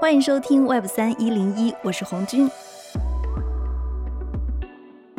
[0.00, 2.48] 欢迎收听 Web 三一零一，我是红军。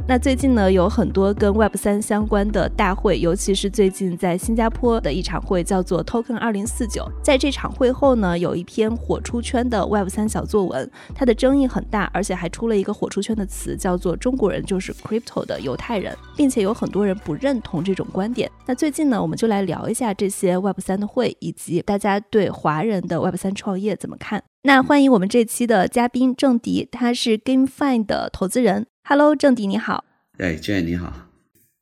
[0.08, 7.08] 那最近呢，有很多跟 Web 三相关的大会，尤其是最近在新加坡的一场会，叫做 Token 二零四九。
[7.24, 18.50] 在这场会后呢，有一篇火出圈的 Web 三小作文，它的争议很大，而且还出了一个火出圈的词，叫做“中国人就是 Crypto 的犹太人”，并且有很多人不认同这种观点。
[18.66, 24.44] 那最近呢，我们就来聊一下这些 Web 三的会，以及大家对华人的 Web 三创业怎么看。
[24.64, 28.88] 那欢迎我们这期的嘉宾郑迪，他是 GameFi 的投资人。
[29.04, 30.04] Hello，郑迪，你好。
[30.40, 31.31] 哎，娟你好。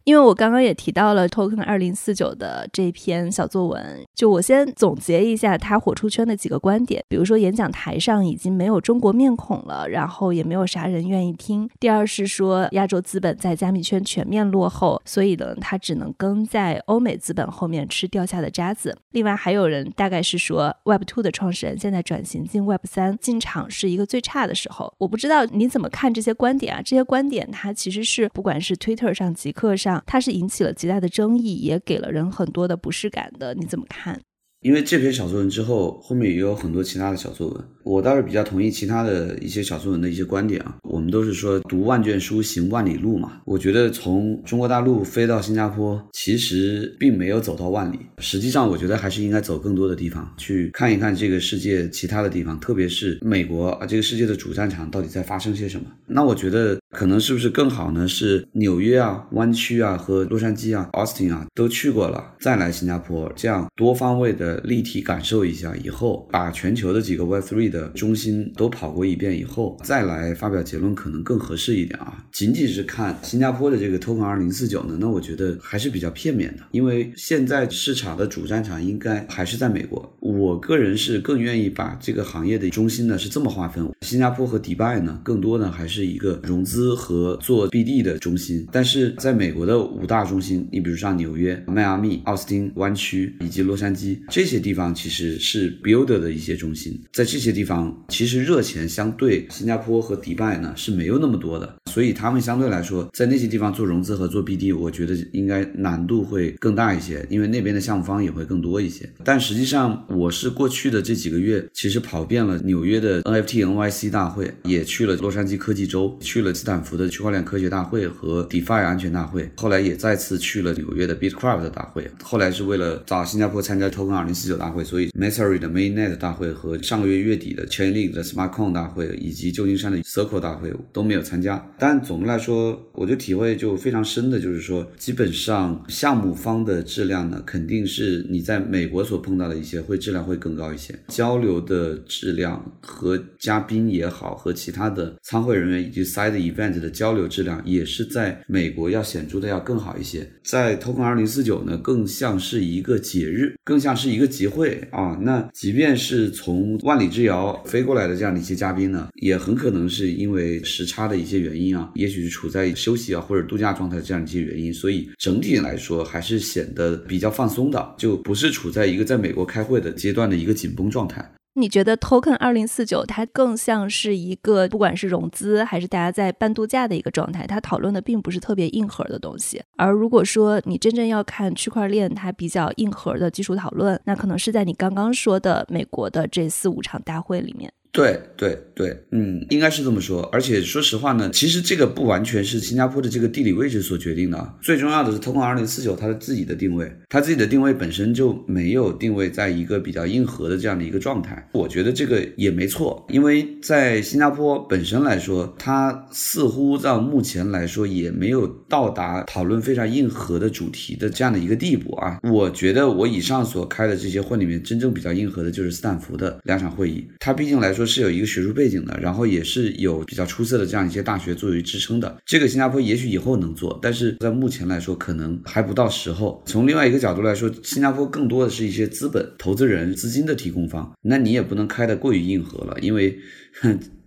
[0.10, 11.70] 因为我刚刚也提到了 Token 二零四九的这篇小作文，就我先总结一下他火出圈的几个观点，比如说演讲台上已经没有中国面孔了，然后也没有啥人愿意听。
[11.80, 18.98] 第二是说亚洲资本在加密圈全面落后，所以呢他只能跟在欧美资本后面吃掉下的渣子。
[19.12, 24.92] 另外还有人大概是说 Web Two 的创始人现在转型进 Web 三进场是一个最差的时候。
[24.98, 26.82] 我不知道你怎么看这些观点啊？
[26.84, 29.99] 这些观点它其实是不管是 Twitter 上、极客上。
[30.06, 34.20] 它是引起了极大的争议，也给了人很多的不适感的，你怎么看？
[34.62, 40.76] 因为这篇小作文之后，后面也有很多其他的小作文，我倒是比较同意其他的一些小作文的一些观点啊。
[40.84, 43.40] 我们都是说读万卷书，行万里路嘛。
[43.46, 48.00] 我觉得从中国大陆飞到新加坡，其实并没有走到万里。
[48.18, 55.86] 实际上，我觉得还是应该走更多的地方，去看一看这个世界其他的地方，特别是美国啊，这个世界的主战场到底在发生些什么。
[56.06, 58.06] 那我觉得可能是不是更好呢？
[58.06, 64.49] 是纽约啊、湾区啊和洛杉矶啊、Austin 啊都去过了，再来新加坡，这样多方位的。
[64.58, 72.24] 立体感受一下以后，把全球的几个 Web3 的中心都跑过一遍以后，再来发表结论可能更合适一点啊。
[72.32, 80.12] 仅仅是看新加坡的这个 Token 二零四九呢，那我觉得还是比较片面的，因为现在市场的主战场应该还是在美国。
[80.20, 88.68] 我个人是更愿意把这个行业的中心呢是这么划分：新加坡和迪拜呢，更多的还是一个融资和做 BD 的中心。
[88.72, 94.20] 但是在美国的五大中心，你比如像纽约、迈阿密、奥斯汀湾区以及洛杉矶。
[94.30, 109.12] 这这些地方其实是 builder 的一些中心，在这些地方，其实热钱相对新加坡和迪拜呢是没有那么多的，所以他们相对来说在那些地方做融资和做 BD，我觉得应该难度会更大一些，因为那边的项目方也会更多一些。
[109.26, 128.24] 但实际上，我是过去的这几个月，其实跑遍了纽约的 NFT NYC 大会，也去了洛杉矶科技周，去了斯坦福的区块链科学大会和 DeFi 安全大会，后来也再次去了纽约的 Bitcraft 大会，后来是为了找新加坡参加 Token 零四九大会，所以 Masary 的 Mainnet 大会和上个月月底的 Chainlink 的
[128.24, 131.68] SmartCon 大会以及旧金山的 Circle 大会都没有参加。
[131.80, 150.30] 但总的来说，我就体会就非常深的，就是说，基本上项目方的质量呢，肯定是你在美国所碰到的一些会质量会更高一些，交流的质量和嘉宾也好，和其他的参会人员以及 Side Event 的交流质量也是在美国要显著的要更好一些。
[150.44, 154.19] 在 Token 二零四九呢，更像是一个节日，更像是一。
[154.20, 171.26] 一个集会啊，那即便是从万里之遥飞过来的这样的一些嘉宾呢，也很可能是因为时差的一些原因啊，也许是处在休息啊或者度假状态这样一些原因，所以整体来说还是显得比较放松的，就不是处在一个在美国开会的阶段的一个紧绷状态。
[171.60, 179.62] 你觉得 Token 二零四九它更像是一个不管是融资还是大家在半度假的一个状态，它讨论的并不是特别硬核的东西。
[179.76, 187.72] 而如果说你真正要看区块链它比较硬核的技术讨论，那可能是在你刚刚说的美国的这四五场大会里面。
[187.92, 190.22] 对对对，嗯，应该是这么说。
[190.32, 194.54] 而且说实话呢，其实这个不完全是新加坡的这个地理位置所决定的。
[194.62, 201.50] 最重要的是，Token 二零四九它的自己的定位，它自己的定位本身就没有定位在一个比较硬核的这样的一个状态。
[201.52, 212.20] 我觉得这个也没错，因为在新加坡本身来说，它似乎到目前来说也没有到达讨论非常硬核的主题的这样的一个地步啊。
[212.32, 217.79] 我觉得我以上所开的这些会里面，真正比较硬核的就是斯坦福的两场会议，它毕竟来说。
[217.80, 222.18] 说是有一个学术背景的，然后也是有比较出色的这样一些大学作为支撑的。
[222.26, 226.44] 这个新加坡也许以后能做，但是在目前来说可能还不到时候。
[226.46, 233.18] 从另外一个角度来说，新加坡更多的是一些资本投资人资金的提供方，那你也不能开得过于硬核了，因为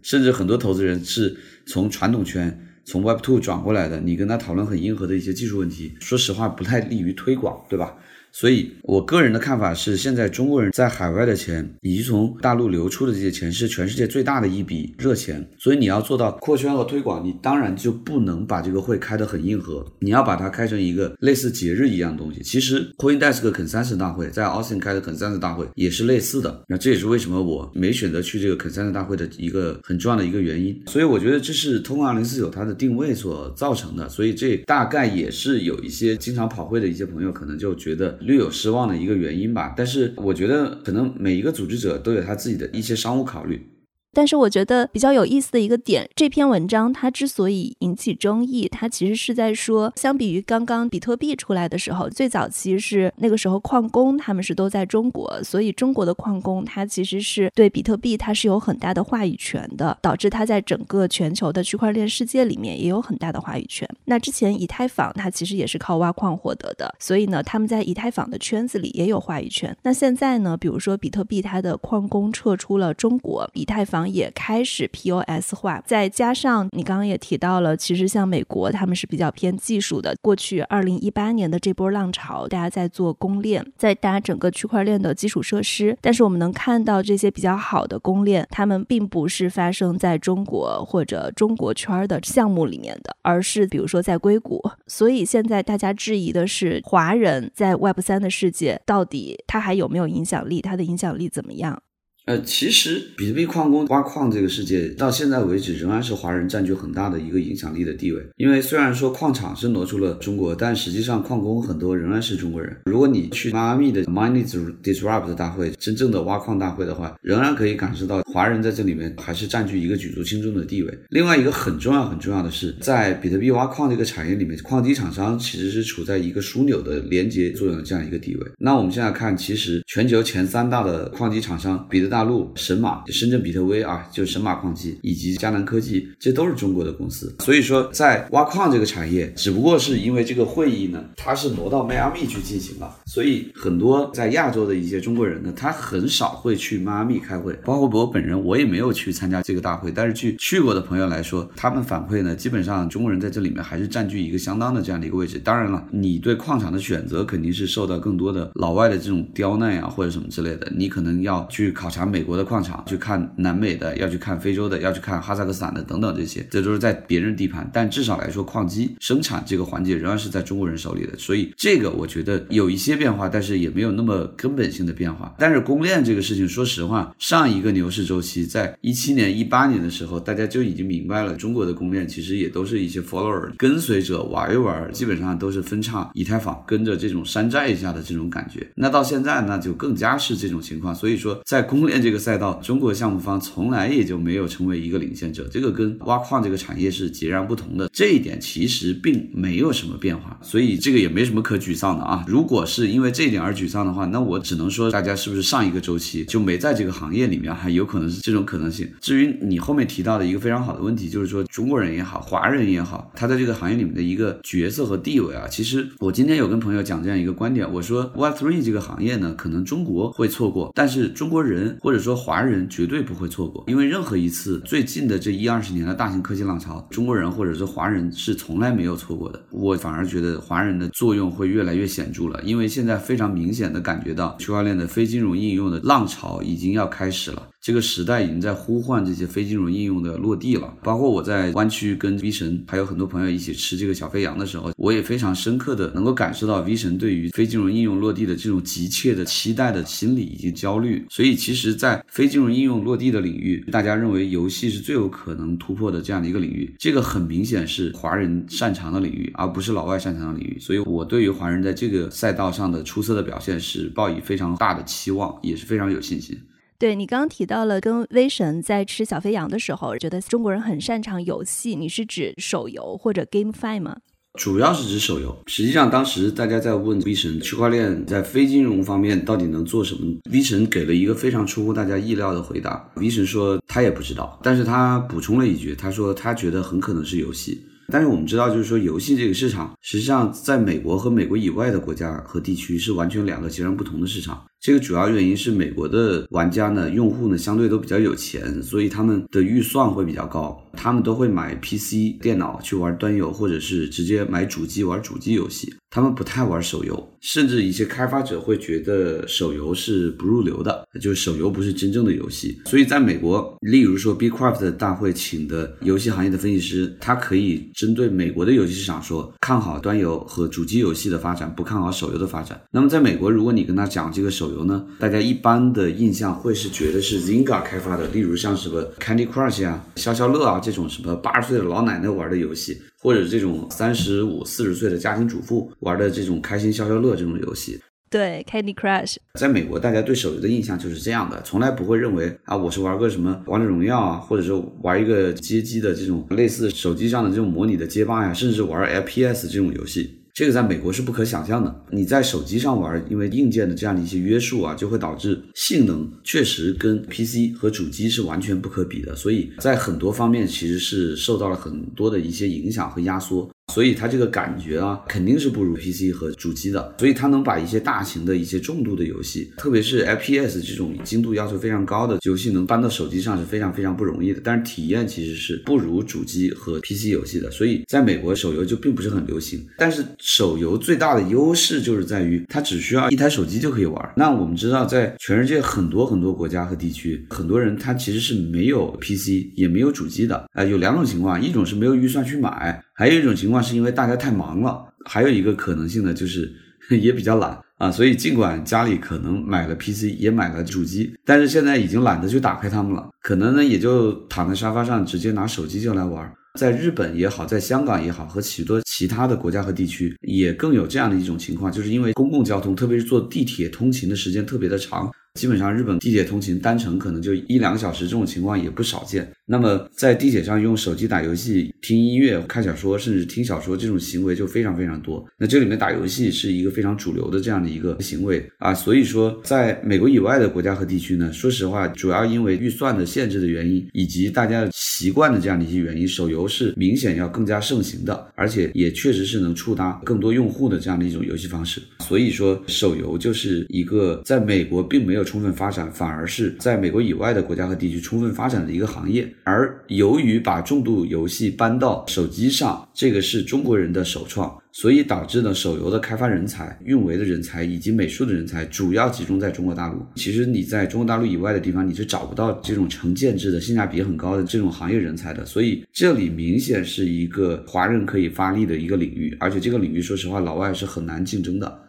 [0.03, 1.35] 甚至很多投资人是
[1.65, 7.97] 从传统圈从 Web Two 转过来的，你跟他讨论很硬核的一些技术问题，说实话不太利于推广，对吧？
[8.33, 15.47] 所以我个人的看法是，现在中国人在海外的钱，以及从大陆流出的这些钱，是全世界最大的一笔热钱。
[15.59, 22.41] 所以你要做到扩圈和推广，你当然就不能把这个会开得很硬核，你要把它开成一个类似节日一样东西。
[22.43, 26.65] 其实 CoinDesk Consensus 大会在 Austin 开的 Consensus 大会也是类似的。
[26.69, 30.83] 那这也是为什么我没选择去这个 Consensus 大会的一个很重要的一个原因。
[30.87, 34.09] 所以我觉得这是通过二零四九它的定位所造成的。
[34.09, 39.75] 所以这大概也是有一些经常跑会的一些朋友可能就觉得略有失望的一个原因吧。
[39.77, 43.72] 但是我觉得可能每一个组织者都有他自己的一些商务考虑。
[44.15, 63.89] 但是我觉得比较有意思的一个点，这篇文章它之所以引起争议，它其实是在说，相比于刚刚比特币出来的时候，最早期是那个时候矿工他们是都在中国，所以中国的矿工他其实是对比特币它是有很大的话语权的，导致它在整个全球的区块链世界里面也有很大的话语权。
[64.05, 69.75] 那之前以太坊它其实也是靠挖矿获得的，所以呢，他们在以太坊的圈子里也有话语权。
[69.83, 74.02] 那现在呢，比如说比特币它的矿工撤出了中国，以太坊。
[74.09, 80.15] 也开始 POS 化，再加上你刚刚也提到了，其实像美国他们是比较偏技术的。
[80.23, 85.97] 过去二零一八年的这波浪潮，大家在做公链，在搭整个区块链的基础设施。
[86.01, 94.63] 但是我们能看到这些比较好的公链，他们并不是发生在中国或者中国圈的项目里面的，而是比如说在硅谷。
[94.87, 100.61] 所以现在大家质疑的是，华人在 Web 三的世界到底他还有没有影响力？
[100.61, 101.83] 他的影响力怎么样？
[102.27, 108.23] 呃，其实比特币矿工挖矿这个世界到现在为止仍然是华人占据很大的一个影响力的地位。
[108.37, 112.77] 因为虽然说矿场是挪出了中国，但实际上矿工很多仍然是中国人。
[112.85, 114.47] 如果你去迈阿密的 Mining
[114.83, 120.99] Disrupt 大会，真正的挖矿大会的话，仍然可以感受到华人在这里面还是占据一个举足轻重的地位。
[121.09, 128.47] 另外一个很重要很重要的是，在比特币挖矿这个产业里面，矿机厂商其实是处在一个枢纽的连接作用的这样一个地位。
[128.59, 137.35] 那我们现在看，其实全球前三大的矿机厂商，比特大陆、神马、深圳比特威啊，就是神马矿机以及迦南科技，这都是中国的公司。
[137.39, 147.55] 所以说，在挖矿这个产业，只不过是因为这个会议呢，它是挪到迈阿密去进行了，所以很多在亚洲的一些中国人呢，他很少会去迈阿密开会。
[147.65, 149.91] 包括我本人，我也没有去参加这个大会。
[149.91, 155.39] 但是据去过的朋友来说，他们反馈呢，基本上中国人在这里面还是占据一个相当的这样的一个位置。
[155.39, 160.71] 当然了，你对矿场的选择肯定是受到更多的老外的这种刁难呀，或者什么之类的。
[160.77, 162.43] 你可能要去考察美国的。
[162.43, 167.71] 矿场去看南美的，要去看非洲的，要去看哈萨克斯坦的等等这些，这都是在别人地盘。
[167.73, 175.35] 但至少来说，矿机生产这个环节仍然是在中国人手里的，所以这个我觉得有一些变化，但是也没有那么根本性的变化。
[175.39, 188.69] 但是公链这个事情，说实话，上一个牛市周期在一七年、一八年的时候，大家就已经明白了，中国的公链其实也都是一些 follower 跟随者玩一玩，基本上都是分叉以太坊，跟着这种山寨一下的这种感觉。
[188.75, 190.95] 那到现在那就更加是这种情况。
[190.95, 192.33] 所以说，在公链这个赛。
[192.43, 197.89] 道，中国项目方从来也就没有成为一个领先者，这个跟挖矿这个产业是截然不同的。
[197.93, 202.25] 这一点其实并没有什么变化，所以这个也没什么可沮丧的啊。
[202.27, 208.91] 如果是因为这一点而沮丧的话，那我只能说大家是不是上一个周期就没在这个行业里面，还有可能是这种可能性。
[209.01, 222.13] 至于你后面提到的一个非常好的问题，就是说中国人也好，华人也好，他在这个行业里面的一个角色和地位啊，其实我今天有跟朋友讲这样一个观点，我说 Web3 这个行业呢，可能中国会错过，但是中国人或者说。
[222.23, 229.43] 华人绝对不会错过，因为任何一次最近的这一二十年的大型科技浪潮，中国人或者是华人是从来没有错过的。
[229.51, 237.49] 我反而觉得华人的作用会越来越显著了，因为现在非常明显的感觉到区块链的非金融应用的浪潮已经要开始了。
[237.63, 240.75] 这个时代已经在呼唤这些非金融应用的落地了。
[240.83, 251.07] 包括我在湾区跟 V 神还有很多朋友一起吃这个小肥羊的时候，我也非常深刻的能够感受到 V 神对于非金融应用落地的这种急切的期待的心理以及焦虑。
[251.09, 256.75] 所以，其实，在非金融应用落地的领域，大家认为游戏是最有可能突破的这样的一个领域。
[256.81, 260.59] 这个很明显是华人擅长的领域，而不是老外擅长的领域。
[260.59, 266.37] 所以我对于华人在这个赛道上的出色的表现是抱以非常大的期望，也是非常有信心。
[266.83, 273.99] 对你刚刚提到了跟威神在吃小肥羊的时候，觉得中国人很擅长游戏，你是指手游或者 GameFi 吗？
[274.37, 275.45] 主要是指手游。
[275.47, 282.91] 实际上，当时大家在问 V 神区块链在非金融方面到底能做什么，V 神给了一个非常出乎大家意料的回答。
[282.97, 287.65] V 神说他也不知道，但是他补充了一句，他说他觉得很可能是游戏。
[287.93, 294.45] 但是我们知道，就是说游戏这个市场，实际上在美国和美国以外的国家和地区是完全两个截然不同的市场。
[294.63, 305.75] 这个主要原因是美国的玩家呢，用户呢相对都比较有钱，所以他们的预算会比较高，他们都会买 PC 电脑去玩端游，或者是直接买主机玩主机游戏。
[305.91, 312.57] 他们不太玩手游，甚至一些开发者会觉得手游是不入流的，就是手游不是真正的游戏。
[312.65, 322.59] 所以在美国，例如说 Bcraft 大会请的游戏行业的分析师，他可以针对美国的游戏市场说，看好端游和主机游戏的发展，不看好手游的发展。
[322.71, 332.81] 那么在美国，如果你跟他讲这个手游呢，大家一般的印象会是觉得是 Zynga 开发的，例如像什么 Candy Crush 啊、消消乐啊这种什么八十岁的老奶奶玩的游戏。
[333.03, 350.22] 或者这种三十五、四十岁的家庭主妇玩的这种开心消消乐这种游戏，对 Candy Crush，在美国大家对手游的印象就是这样的，从来不会认为啊，我是玩个什么王者荣耀啊，或者说玩一个街机的这种类似手机上的这种模拟的街霸呀，甚至玩 FPS 这种游戏。
[350.35, 351.85] 这个在美国是不可想象的。
[351.91, 359.15] 你在手机上玩，因为硬件的这样的一些约束啊，就会导致性能确实跟 PC 和主机是完全不可比的。
[359.15, 363.51] 所以在很多方面其实是受到了很多的一些影响和压缩。
[363.73, 366.95] 所以它这个感觉啊，肯定是不如 PC 和主机的。
[366.99, 374.41] 所以它能把一些大型的一些重度的游戏，特别是 FPS 这种精度要求非常高的游戏，能搬到手机上是非常非常不容易的。
[374.45, 377.51] 但是体验其实是不如主机和 PC 游戏的。
[377.51, 379.65] 所以在美国，手游就并不是很流行。
[379.79, 384.13] 但是手游最大的优势就是在于它只需要一台手机就可以玩。
[384.17, 390.45] 那我们知道，在全世界很多很多国家和地区，很多人他其实是没有 PC 也没有主机的。
[390.53, 392.83] 啊，有两种情况，一种是没有预算去买。
[392.95, 396.53] 还有一种情况是因为大家太忙了，还有一个可能性呢，就是
[396.91, 406.33] 也比较懒啊，所以尽管家里可能买了 PC，也买了主机，但是现在已经懒得去打开它们了，可能呢也就躺在沙发上直接拿手机就来玩。
[406.61, 415.11] 在日本也好，在香港也好，和许多其他的国家和地区也更有这样的一种情况，就是因为公共交通，特别是坐地铁通勤的时间特别的长。
[415.41, 419.33] 基本上，日本地铁通勤单程可能就一两个小时，这种情况也不少见。
[419.45, 425.27] 那么，在地铁上用手机打游戏、听音乐、看小说，甚至听小说，这种行为就非常非常多。
[425.37, 428.73] 那这里面打游戏是一个非常主流的这样的一个行为啊。
[428.73, 441.83] 所以说，在美国以外的国家和地区呢，说实话，主要因为预算的限制的原因，以及大家习惯的这样的一些原因，手游是明显要更加盛行的，而且也确实是能触达更多用户的这样的一种游戏方式。
[441.99, 445.23] 所以说，手游就是一个在美国并没有。
[445.33, 449.27] 充分发展，反而是在美国以外的国家和地区充分发展的一个行业。
[449.45, 460.05] 而由于把重度游戏搬到手机上，这个是中国人的首创，所以导致呢，手游的开发人才、运维的人才以及美术的人才主要集中在中国大陆。
[460.17, 465.45] 其实你在中国大陆以外的地方，你是找不到这种成建制的、性价比很高的这种行业人才的。
[465.45, 471.81] 所以这里明显是一个华人可以发力的一个领域，而且这个领域说实话，老外是很难竞争的。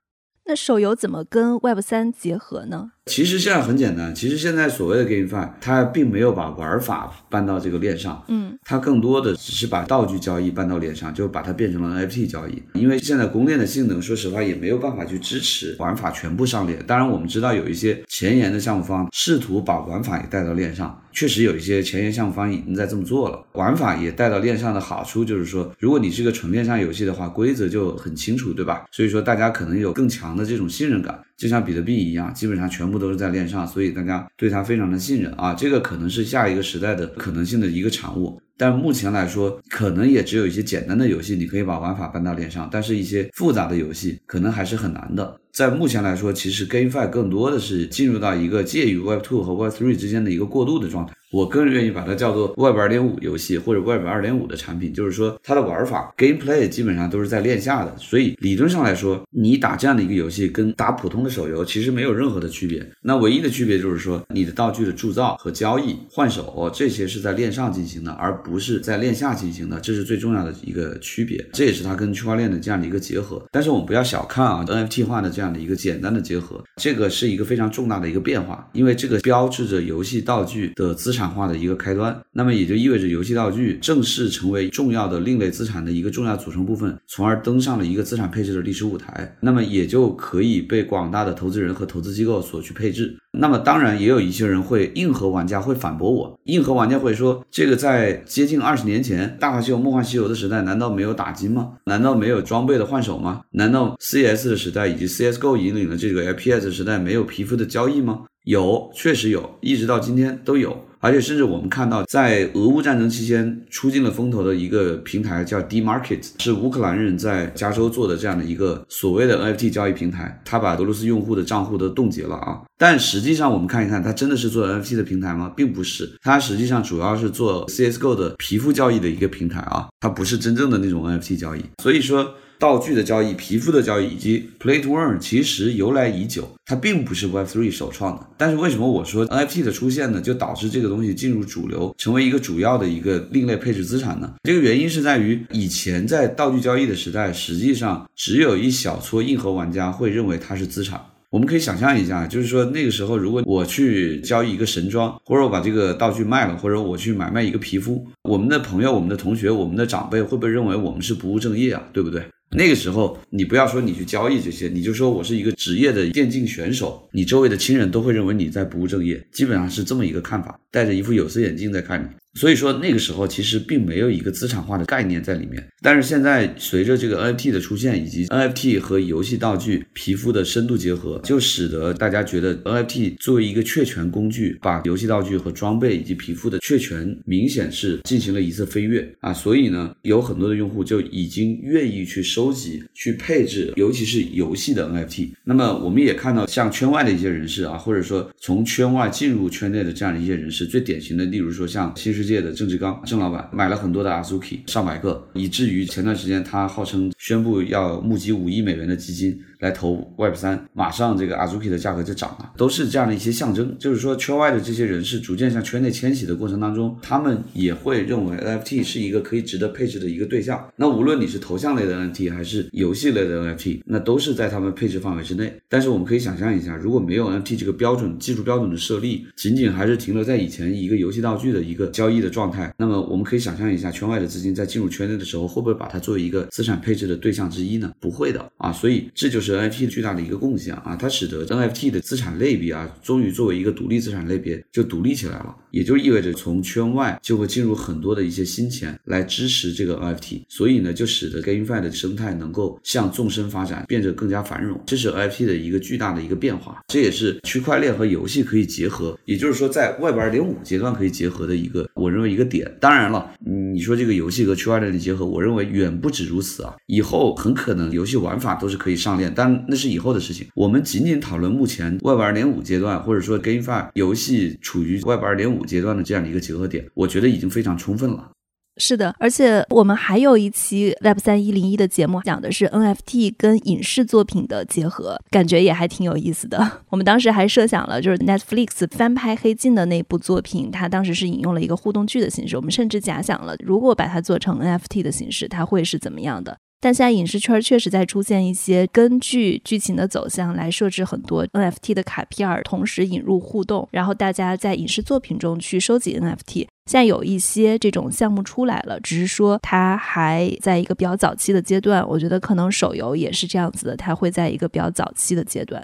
[0.45, 2.91] 那手游怎么跟 Web 三结合呢？
[3.05, 12.63] 其实现在很简单，其实现在所谓的 GameFi，它并没有把玩法搬到这个链上，嗯，它更多的只是把道具交易搬到链上，就把它变成了 NFT 交易。
[12.74, 16.81] 因为现在公链的性能，说实话也没有办法去支持玩法全部上链。
[16.88, 23.45] 当然，我们知道有一些前沿的项目方试图把玩法也带到链上，确实有一些前沿项目方已经在这么做了。
[23.51, 28.86] 玩法也带到链上的好处就是说，如果你是个纯链上游戏的话，规则就很清楚，对吧？
[28.91, 31.22] 所以说大家可能有更强的这种信任感。
[31.43, 35.53] 就像比特币一样，基本上全部都是在链上，所以大家对它非常的信任啊。
[35.53, 45.38] 这个可能是下一个时代的可能性的一个产物，但目前来说，可能也只有一些简单的游戏你可以把玩法搬到链上，但是一些复杂的游戏可能还是很难的。
[45.51, 51.13] 在目前来说，其实 GameFi 更多的是进入到一个介于 Web2 和 Web3 之间的一个过渡的状态。
[51.33, 62.87] 我个人愿意把它叫做 Web 二点五游戏或者 Web 二点五的产品，就是说它的玩法 gameplay 基本上都是在链下的，所以理论上来说，你打这样的一个游戏跟打普通的手游其实没有任何的区别。
[63.01, 71.43] 那唯一的区别就是说，你的道具的铸造和交易、换手这些是在链上进行的，而不是在链下进行的，这是最重要的一个区别。
[71.53, 73.43] 这也是它跟区块链的这样的一个结合。
[73.49, 81.23] 但是我们不要小看啊 NFT 化的这样的一个简单的结合，这个是一个非常重大的一个变化，因为这个标志着游戏道具的资产。
[81.30, 89.36] 化的一个开端，那么也就意味着游戏道具正式成为重要的另类资产的一个重要组成部分，从而登上了一个资产配置的历史舞台。
[89.39, 93.18] 那么也就可以被广大的投资人和投资机构所去配置。
[93.36, 101.74] 那么当然也有一些人会硬核玩家会反驳我，硬核玩家会说，这个在接近二十年前大话西游、梦幻西游的时代，难道没有打金吗？
[101.86, 103.42] 难道没有装备的换手吗？
[103.51, 108.22] 难道 CS 的时代以及 CSGO 引领的这个 FPS 时代没有皮肤的交易吗？
[108.43, 110.85] 有，确实有，一直到今天都有。
[111.00, 122.62] 而且甚至我们看到，在俄乌战争期间出尽了风头的一个平台叫 D Market，是乌克兰人在加州做的这样的一个所谓的 NFT 交易平台，他把俄罗斯用户的账户都冻结了啊。
[122.77, 125.51] 但实际上我们看一看，它真的是做 NFT 的平台吗？
[125.57, 131.62] 并不是，它实际上主要是做 CSGO 的皮肤交易的一个平台啊，它不是真正的那种 NFT 交易。
[131.81, 132.33] 所以说。
[132.63, 138.25] 道具的交易、皮肤的交易以及 Play to Earn 其实由来已久，它并不是 Web3 首创的。
[138.38, 144.36] 但是为什么我说 NFT 的出现呢，就导致这个东西进入主流，成为一个主要的一个另类配置资产呢？
[144.43, 150.98] 这个原因是在于以前在道具交易的时代，实际上只有一小撮硬核玩家会认为它是资产。
[151.32, 161.84] 我们可以想象一下，就是说那个时候，如果我去交易一个神装，或者我把这个道具卖了，或者我去买卖一个皮肤，我们的朋友、我们的同学、我们的长辈会不会认为我们是不务正业啊？
[161.91, 162.24] 对不对？
[162.55, 172.23] 那个时候，你不要说你去交易这些，你就说我是一个职业的电竞选手，你周围的亲人都会认为你在不务正业，基本上是这么一个看法，戴着一副有色眼镜在看你。
[172.35, 189.31] 所以说那个时候其实并没有一个资产化的概念在里面，但是现在随着这个 NFT 的出现，以及 NFT 和游戏道具皮肤的深度结合，就使得大家觉得 NFT 作为一个确权工具，把游戏道具和装备以及皮肤的确权明显是进行了一次飞跃啊！
[189.31, 195.29] 所以呢，有很多的用户就已经愿意去收集、去配置，尤其是游戏的 NFT。
[195.43, 202.23] 那么我们也看到，像圈外的一些人士啊，或者说从圈外进入圈内的这样的一些人士，最典型的，例如说像新世。
[202.24, 209.38] 世界的郑志刚郑老板买了很多的 Azuki，上百个，以至于前段时间他号称宣布要募集五亿美元的基金。
[209.63, 213.74] 来投 Web 三，马上这个 Azuki 的价格就涨了，都是这样的一些象征。
[213.79, 220.62] 就是说，圈外的这些人士逐渐向圈内迁徙的过程当中，他们也会认为 NFT 是一个可以值得配置的一个对象。
[220.75, 225.53] 那无论你是头像类的 NFT 还是游戏类的 NFT，那都是在他们配置范围之内。
[225.70, 237.93] 但是我们可以想象一下，如果没有 NFT 这个标准技术标准的设立，仅仅还是停留在以前一个游戏道具的一个交易的状态，那么我们可以想象一下，圈外的资金在进入圈内的时候，会不会把它作为一个资产配置的对象之一呢？
[238.01, 239.52] 不会的啊，所以这就是。
[239.62, 262.72] NFT 巨大的一个贡献啊，它使得 NFT 的资产类别啊，终于作为一个独立资产类别就独立起来了，也就意味着从圈外就会进入很多的一些新钱来支持这个 NFT，所以呢，就使得 GameFi 的生态能够向纵深发展，变得更加繁荣，这是 NFT 的一个巨大的一个变化，这也是区块链和游戏可以结合，也就是说在 Web 二点五阶段可以结合的一个，我认为一个点。
[262.80, 263.34] 当然了，
[263.74, 270.46] 你说这个游戏和区块链的结合，我认为远不止如此啊，以后很可能游戏玩法都是可以上链，但那是以后的事情。
[270.53, 278.29] 我们仅仅讨论目前 Web 二点五阶段，或者说 GameFi 游戏处于 Web 二点五阶段的这样的一个结合点，我觉得已经非常充分了。
[278.77, 286.71] 是的，而且我们还有一期 Web 三一零一的节目，讲的是 NFT 跟影视作品的结合，感觉也还挺有意思的。
[286.89, 292.55] 我们当时还设想了，就是 Netflix 翻拍《黑镜》的那部作品，它当时是引用了一个互动剧的形式。
[292.55, 296.57] 我们甚至假想了，如果把它做成 NFT 的形式，它会是怎么样的？
[296.83, 306.67] 但现在影视圈确实在出现一些根据剧情的走向来设置很多 NFT 的卡片，同时引入互动，然后大家在影视作品中去收集 NFT。
[306.85, 312.05] 现在有一些这种项目出来了，只是说它还在一个比较早期的阶段。
[312.05, 315.81] 我觉得可能手游也是这样子的，它会在一个比较早期的阶段。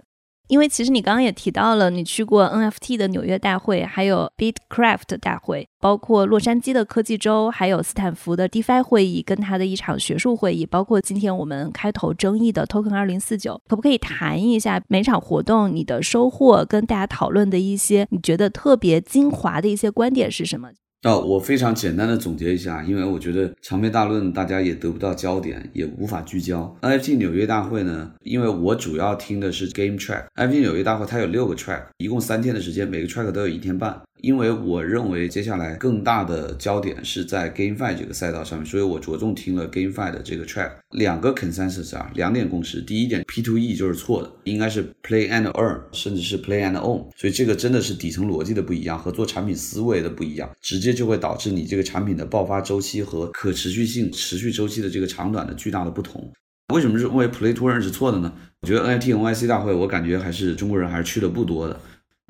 [0.49, 20.69] 因为其实你刚刚也提到了，你去过 NFT 的纽约大会，还有 Bitcraft 大会，包括洛杉矶的科技周，还有斯坦福的 DeFi 会议，跟他的一场学术会议，包括今天我们开头争议的 Token 二零四九，可不可以谈一下每场活动你的收获，跟大家讨论的一些你觉得特别精华的一些观点是什么？
[21.03, 26.75] 哦，我非常简单的总结一下，因为我觉得长篇大论大家也得不到焦点，也无法聚焦。
[26.81, 30.25] NFT 纽约大会呢，因为我主要听的是 Game Track。
[30.35, 34.01] NFT 纽约大会它有六个 track，一共三天的时间，每个 track 都有一天半。
[34.21, 40.71] 因为我认为接下来更大的焦点是在 GameFi 这个赛道上面，所以我着重听了 GameFi 的这个 track。
[40.91, 42.82] 两个 consensus 啊，两点共识。
[42.82, 47.08] 第一点，P2E 就是错的，应该是 Play and Earn，甚至是 Play and Own。
[47.15, 56.32] 所以这个真的是底层逻辑的不一样，和做产品思维的不一样，直接就会导致你这个产品的爆发周期和可持续性、持续周期的这个长短的巨大的不同。
[56.73, 58.34] 为什么认为 Play to Earn 是错的呢？
[58.62, 61.79] 我觉得 NFT NYC 大会，我感觉还是中国人还是去的不多的。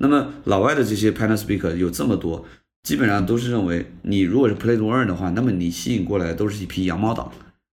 [0.02, 2.42] 那么老外的这些 panel speaker 有这么多，
[2.84, 7.30] 基本上都是认为，你如果是 play to earn 的话，那么你吸引过来的都是一批羊毛党，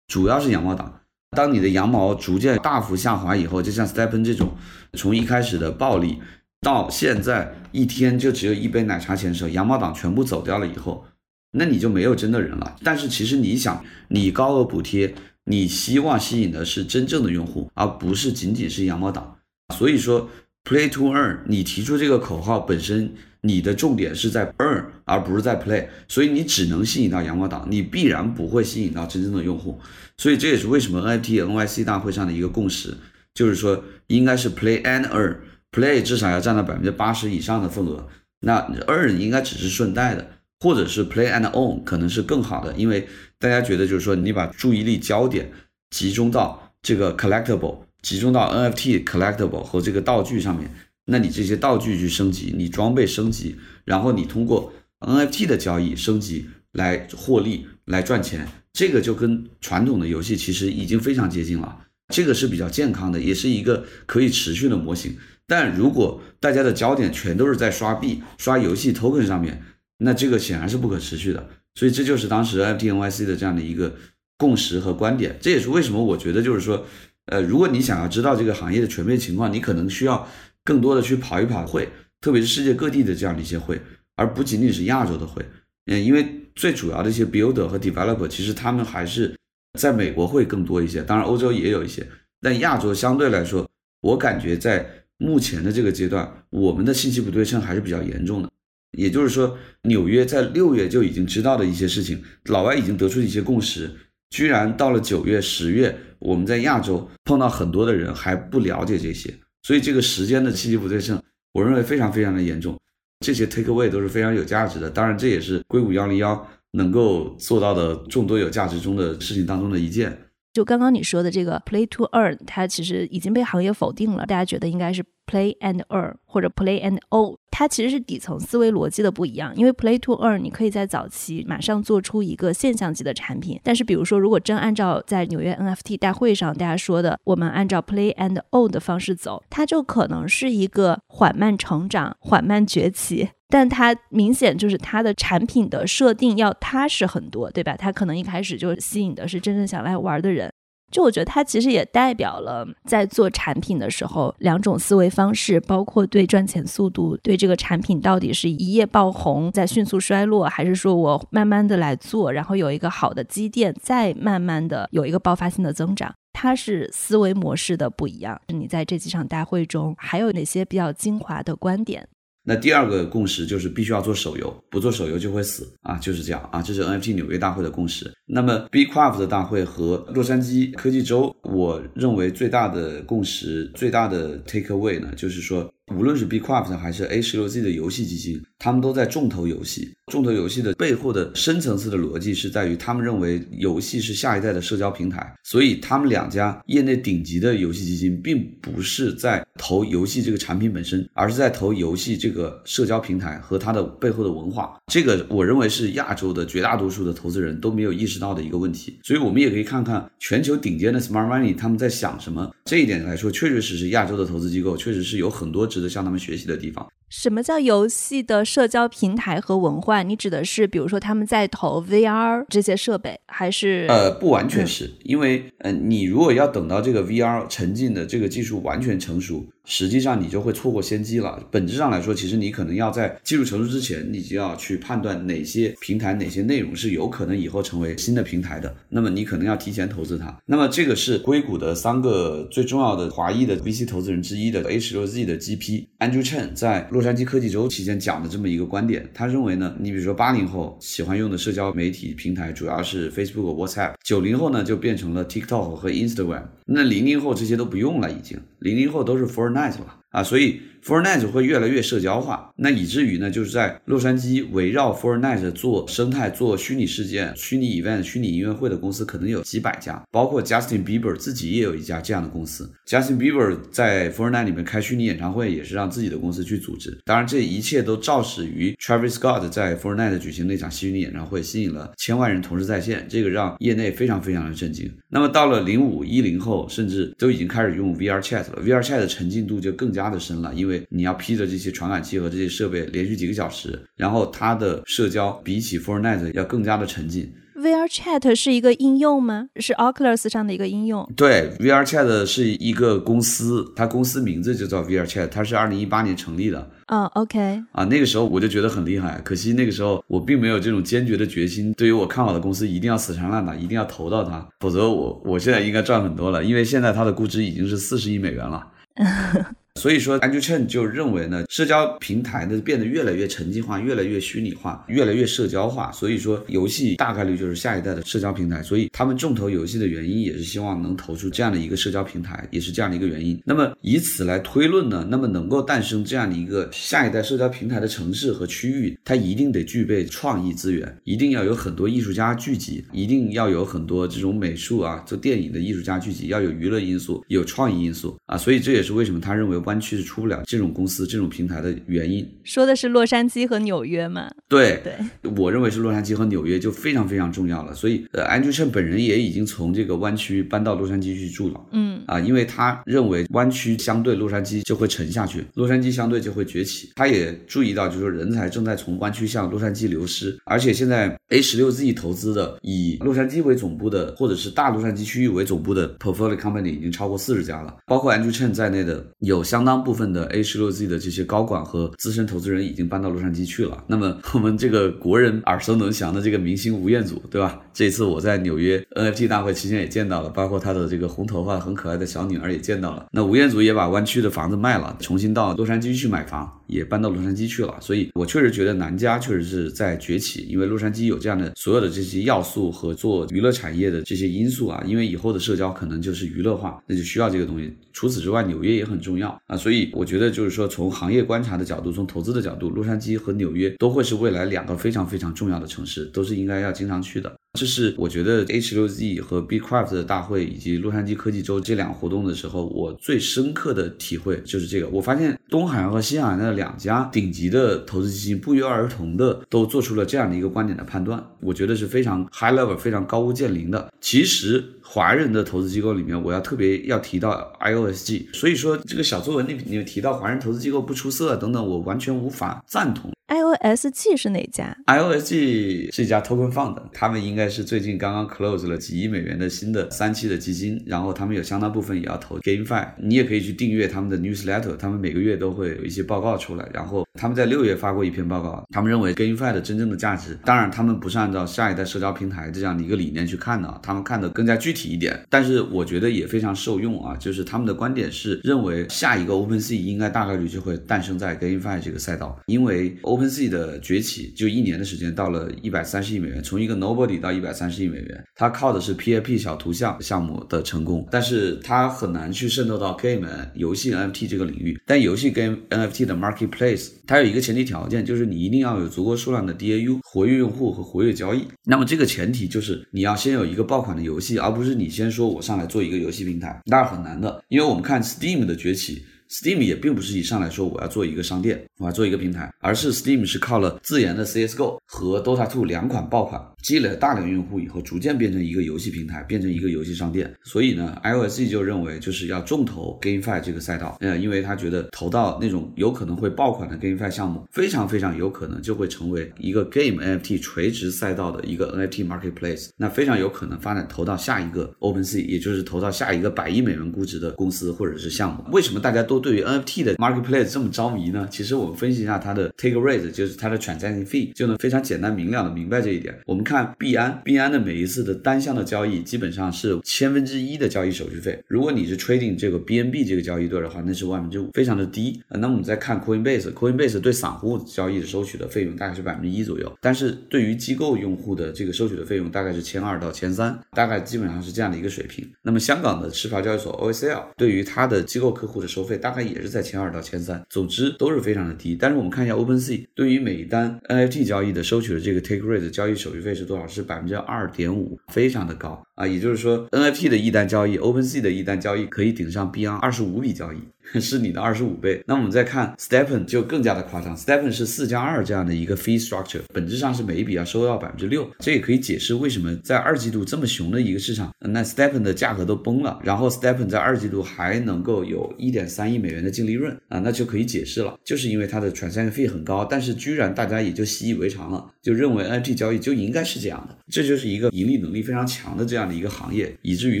[0.08, 1.00] 主要是羊毛党。
[1.36, 4.56] 当你的羊毛逐渐大幅下滑以后，就像 Stephen 这种，
[4.94, 6.18] 从一开始的暴利，
[6.62, 11.04] 到现在一天就只有一杯奶茶钱的时候，羊毛党全部走掉了以后，
[11.52, 12.74] 那你就没有真的人了。
[12.82, 19.36] 但是其实你想，你高额补贴，你希望吸引的是真正的用户，而不是仅仅是羊毛党。
[19.72, 20.28] 所以说。
[20.66, 29.80] Play to earn，你提出这个口号本身，你的重点是在 earn，而不是在 play，所以你只能吸引到羊毛党，你必然不会吸引到真正的用户。
[30.18, 32.96] 所以这也是为什么 NFT NYC 大会上的一个共识，
[33.32, 38.08] 就是说应该是 play and earn，play 至少要占到百分之八十以上的份额，
[38.40, 43.06] 那 earn 应该只是顺带的，或者是 play and own 可能是更好的，因为
[43.38, 45.52] 大家觉得就是说你把注意力焦点
[45.90, 47.85] 集中到这个 collectible。
[48.02, 50.70] 集中到 NFT collectible 和这个道具上面，
[51.06, 61.84] 那你这些道具去升级，你装备升级，然后你通过 NFT 的交易升级来获利来赚钱，这个就跟传统的游戏其实已经非常接近了。
[62.14, 65.16] 这个是比较健康的，也是一个可以持续的模型。
[65.48, 69.62] 但如果大家的焦点全都是在刷币、刷游戏 token 上面，
[69.98, 71.48] 那这个显然是不可持续的。
[71.74, 73.96] 所以这就是当时 NFT NYC 的这样的一个
[74.36, 75.36] 共识和观点。
[75.40, 76.86] 这也是为什么我觉得就是说。
[77.26, 80.28] 呃，如果你想要知道这个行业的全面情况，你可能需要
[80.64, 81.88] 更多的去跑一跑会，
[82.20, 83.80] 特别是世界各地的这样的一些会，
[84.14, 85.44] 而不仅仅是亚洲的会。
[85.86, 89.34] 嗯，因为最主要的一些 builder 和 developer，其实他们还是
[89.78, 92.06] 在美国会更多一些，当然欧洲也有一些，
[92.40, 93.68] 但亚洲相对来说，
[94.00, 98.50] 我感觉在目前的这个阶段，我们的信息不对称还是比较严重的。
[98.96, 103.90] 也就是说，纽约在六月就已经知道的一些事情，老外已经得出一些共识。
[104.30, 112.78] 居然到了九月、十月，我们在亚洲碰到很多的人还不了解这些，所以这个时间的信息不对称，我认为非常非常的严重。
[113.20, 120.16] 这些 take away 都是非常有价值的，当然这也是硅谷幺零幺能够做到的众多有价值中的事情当中的一件。
[120.56, 129.54] 就刚刚你说的这个 play to earn，它其实已经被行业否定了，大家觉得应该是 play and earn 或者 play and own，它其实是底层思维逻辑的不一样。
[129.54, 143.28] 因为 play to earn，你可以在早期马上做出一个现象级的产品，但是比如说，如果真按照在纽约 NFT 大会上大家说的，我们按照 play and own 的方式走，它就可能是一个缓慢成长、缓慢崛起。
[143.48, 147.76] 但它明显就是它的产品的设定要踏实很多，对吧？
[147.76, 150.52] 它可能一开始就吸引的是真正想来玩的人。
[150.92, 168.40] 就我觉得它其实也代表了在做产品的时候两种思维方式，包括对赚钱速度，对这个产品到底是一夜爆红再迅速衰落，还是说我慢慢的来做，然后有一个好的积淀，再慢慢的有一个爆发性的增长，它是思维模式的不一样。
[168.54, 172.08] 你在这几场大会中还有哪些比较精华的观点？
[172.48, 178.08] 那第二个共识就是必须要做手游，不做手游就会死啊，就是这样啊，这是 NFT 纽约大会的共识。
[178.26, 185.72] 那么 Bcraft 的大会和洛杉矶科技周，我认为最大的共识、最大的 take away 呢，就是说。
[185.94, 189.94] 无论是 Bcraft 还是 A 十六 Z 的游戏基金，他们都在重投游戏。
[190.10, 195.32] 重投游戏的背后的深层次的逻辑是在于，他们认为游戏是下一代的社交平台。
[195.44, 204.76] 所以，他们两家业内顶级的游戏基金，并不是在投游戏这个产品本身，而是在投游戏这个社交平台和它的背后的文化。
[204.88, 208.98] 这个我认为是亚洲的绝大多数的投资人都没有意识到的一个问题。
[209.02, 212.50] 所以，我们也可以看看全球顶尖的 Smart Money 他们在想什么。
[212.64, 216.86] 这一点来说，确确实实亚洲的投资机构确实是有很多值得向他们学习的地方。
[217.08, 220.02] 什么叫游戏的社交平台和文化？
[220.02, 223.86] 你指的是，比如说他们在投 VR 这些设备，还是？
[223.88, 229.46] 呃，不完全是因为，呃，你如果要等到这个 VR 沉浸的这个技术完全成熟。
[229.66, 231.38] 实际上你就会错过先机了。
[231.50, 238.74] 本质上来说，其实你可能要在技术成熟之前，你就要去判断哪些平台、哪些内容是有可能以后成为新的平台的。
[238.88, 240.34] 那么你可能要提前投资它。
[240.46, 249.08] 那么这个是硅谷的三个最重要的华裔的 VC 投资人之一的 A 十六 Z 的 GP Andrew Chen 在洛杉矶科技周期间讲的这么一个观点。
[249.12, 259.50] 他认为呢，你比如说八零后喜欢用的社交媒体平台主要是 Facebook、WhatsApp，九零后呢就变成了 TikTok 和 Instagram，那零零后这些都不用了，已经零零后都是 For。
[259.50, 260.60] nice 了啊，所以。
[260.86, 272.70] Fortnite 会越来越社交化，那以至于呢，就是在洛杉矶围绕 Fortnite 做生态、做虚拟事件、虚拟 event、虚拟音乐会的公司可能有几百家，包括 Justin Bieber 自己也有一家这样的公司。
[272.86, 276.96] Justin Bieber 在 Fortnite 里面开虚拟演唱会，也是让自己的公司去组织。
[277.04, 284.88] 当然，这一切都肇始于 Travis Scott 在 Fortnite 举行那场虚拟演唱会，吸引了千万人同时在线，这个让业内非常非常的震惊。
[285.08, 297.32] 那么到了零五一零后，甚至都已经开始用 VR Chat 了，VR Chat 的沉浸度就更加的深了，因为你要披着这些传感器和这些设备连续几个小时，然后它的社交比起 Fortnite 要更加的沉浸。
[297.56, 299.46] VR Chat 是一个应用吗？
[299.56, 301.10] 是 Oculus 上的一个应用？
[301.16, 306.70] 对，VR Chat 是一个公司，它公司名字就叫 VR Chat，它是二零一八年成立的。
[306.88, 307.62] 嗯，OK。
[307.72, 318.68] 啊，那个时候我就觉得很厉害，可惜那个时候我并没有这种坚决的决心，对于我看好的公司一定要死缠烂打，一定要投到它，否则我我现在应该赚很多了，因为现在它的估值已经是四十亿美元了。
[319.76, 325.92] 所以说，Andrew Chen 就认为呢，社交平台呢变得越来越沉浸化，越来越虚拟化，越来越社交化。
[325.92, 328.62] 所以说，游戏大概率就是下一代的社交平台。
[328.62, 333.38] 所以他们重投游戏的原因，也是希望能投出这样的一个社交平台，也是这样的一个原因。
[333.44, 348.38] 那么以此来推论呢，那么能够诞生这样的一个下一代社交平台的城市和区域，它一定得具备创意资源，一定要有很多艺术家聚集，一定要有很多这种美术啊，做电影的艺术家聚集，要有娱乐因素，有创意因素啊。
[348.38, 349.65] 所以这也是为什么他认为。
[349.66, 352.26] 湾区是出不了这种公司、这种平台的原因。
[352.42, 354.30] 说的是洛杉矶和纽约吗？
[354.48, 357.74] 对对，我认为是洛杉矶和纽约就非常非常重要了。
[357.74, 361.60] 所以，呃，，Andrew Chen 本人也已经从这个湾区搬到洛杉矶去住了。
[361.72, 366.90] 嗯啊，因为他认为湾区相对洛杉矶就会沉下去，洛杉矶相对就会崛起。
[366.94, 383.82] 他也注意到，就是说人才正在从湾区向洛杉矶流失，而且现在 A 十六 Z 投资的以洛杉矶为总部的，或者是大洛杉矶区域为总部的 portfolio company 已经超过四十家了，包括 Andrew Chen 在内的有相相当部分的 A 十六 Z 的这些高管和资深投资人已经搬到洛杉矶去了。
[383.86, 387.58] 那么我们这个国人耳熟能详的这个明星吴彦祖，对吧？
[387.76, 393.04] 这次我在纽约 NFT 大会期间也见到了，包括他的这个红头发很可爱的小女儿也见到了。
[393.12, 397.76] 那吴彦祖也把湾区的房子卖了，重新到洛杉矶去买房，也搬到洛杉矶去了。
[397.82, 404.82] 所以我确实觉得南加确实是在崛起，因为洛杉矶有这样的所有的这些要素和做娱乐产业的这些因素啊。
[404.86, 407.70] 因为以后的社交可能就是娱乐化，那就需要这个东西。
[407.92, 409.54] 除此之外，纽约也很重要啊。
[409.54, 417.30] 所以我觉得就是说，从行业观察的角度，从投资的角度，洛杉矶和纽约都会是未来两个非常非常重要的城市，都是应该要经常去的。
[417.56, 424.88] 这是我觉得 H6Z 和 BCraft 的大会以及洛杉矶科技周这两个活动的时候，我最深刻的体会就是这个。
[424.90, 433.90] 我发现东海岸和西海岸的两家顶级的投资基金不约而同的都做出了这样的一个观点的判断，我觉得是非常 high level、非常高屋建瓴的。
[434.00, 438.26] 其实华人的投资机构里面，我要特别要提到 IOSG。
[438.34, 443.15] 所以说这个小作文里里面提到华人投资机构不出色等等，我完全无法赞同。
[443.28, 452.86] IOSG 是哪家？IOSG 是一家 token fund，他们应该是最近刚刚 close 了几亿美元的新的三期的基金，然后他们有相当部分也要投 GameFi。
[453.02, 456.68] 你也可以去订阅他们的 newsletter，他们每个月都会有一些报告出来。
[456.72, 465.20] 然后他们在六月发过一篇报告，他们认为 GameFi 的真正的价值，当然他们不是按照下一代社交平台这样的一个理念去看的，他们看的更加具体一点。
[465.28, 484.78] 但是我觉得也非常受用啊，就是他们的观点是认为下一个 OpenSea 应该大概率就会诞生在 GameFi 这个赛道，因为 O OpenSea 的崛起就一年的时间，到了一百三十亿美元，从一个 Nobody 到一百三十亿美元，它靠的是 PAP 小图像项目的成功，但是它很难去渗透到 Game 游戏 NFT 这个领域。
[484.84, 491.46] 但游戏跟 NFT 的 Marketplace，它有一个前提条件，就是你一定要有足够数量的 DAU 活跃用户和活跃交易。
[491.64, 497.42] 那么这个前提就是你要先有一个爆款的游戏，而不是你先说我上来做一个游戏平台，那是很难的。
[497.48, 499.02] 因为我们看 Steam 的崛起。
[499.28, 510.28] Steam 也并不是一上来说我要做一个商店，我要做一个平台，而是 Steam 是靠了自研的 CS:GO 和 Dota 2两款爆款，积累了大量用户以后，逐渐变成一个游戏平台，变成一个游戏商店。
[510.42, 528.42] 所以呢，IOSG 就认为就是要重投 GameFi 这个赛道，呃，因为他觉得投到那种有可能会爆款的 GameFi 项目，非常非常有可能就会成为一个 Game NFT 垂直赛道的一个 NFT Marketplace，那非常有可能发展投到下一个 OpenSea，也就是投到下一个百亿美元估值的公司或者是项目。
[528.50, 531.28] 为什么大家都对于 NFT 的 marketplace 这么着迷呢？
[531.30, 536.12] 其实我们分析一下它的 take rate，就是它的 transaction fee，就能非常简单明了的明白这一点。
[536.26, 541.42] 我们看看币安，币安的每一次的单向的交易基本上是千分之一的交易手续费。
[541.48, 545.20] 如果你是 trading 这个 BNB 这个交易对的话，那是万分之五，非常的低。
[545.30, 555.28] 那我们再看 Coinbase，Coinbase 对散户交易的收取的费用大概是百分之一左右，但是对于机构用户的这个收取的费用大概是千二到千三，大概基本上是这样的一个水平。
[555.42, 559.46] 那么香港的持牌交易所 OSL 对于它的机构客户的收费大概也是。
[559.56, 561.74] 在千二到千三，总之都是非常的低。
[561.74, 566.66] 但是我们看一下 OpenSea 对于每一单 NFT 交易的收取的这个 take rate 交易手续费是多少？
[566.66, 569.06] 是百分之二点五，非常的高啊！
[569.06, 573.58] 也就是说，NFT 的一单交易，OpenSea 的一单交易可以顶上 b 安二十五笔交易。
[574.00, 575.00] 是你的二十五倍。
[575.06, 581.30] 那我们再看 Stepen 就更加的夸张，Stepen 是四加二这样的一个 fee structure，本质上是每一笔要收到百分之六。
[581.38, 600.00] 这也可以解释为什么在二季度这么熊的一个市场，那 Stepen 的价格都崩了，然后 Stepen 在二季度还能够有一点三亿美元的净利润啊，那就可以解释了，就是因为它的 transaction fee 很高，但是居然大家也就习以为常了，就认为 NFT 交易就应该是这样的，这就是一个盈利能力非常强的这样的一个行业，以至于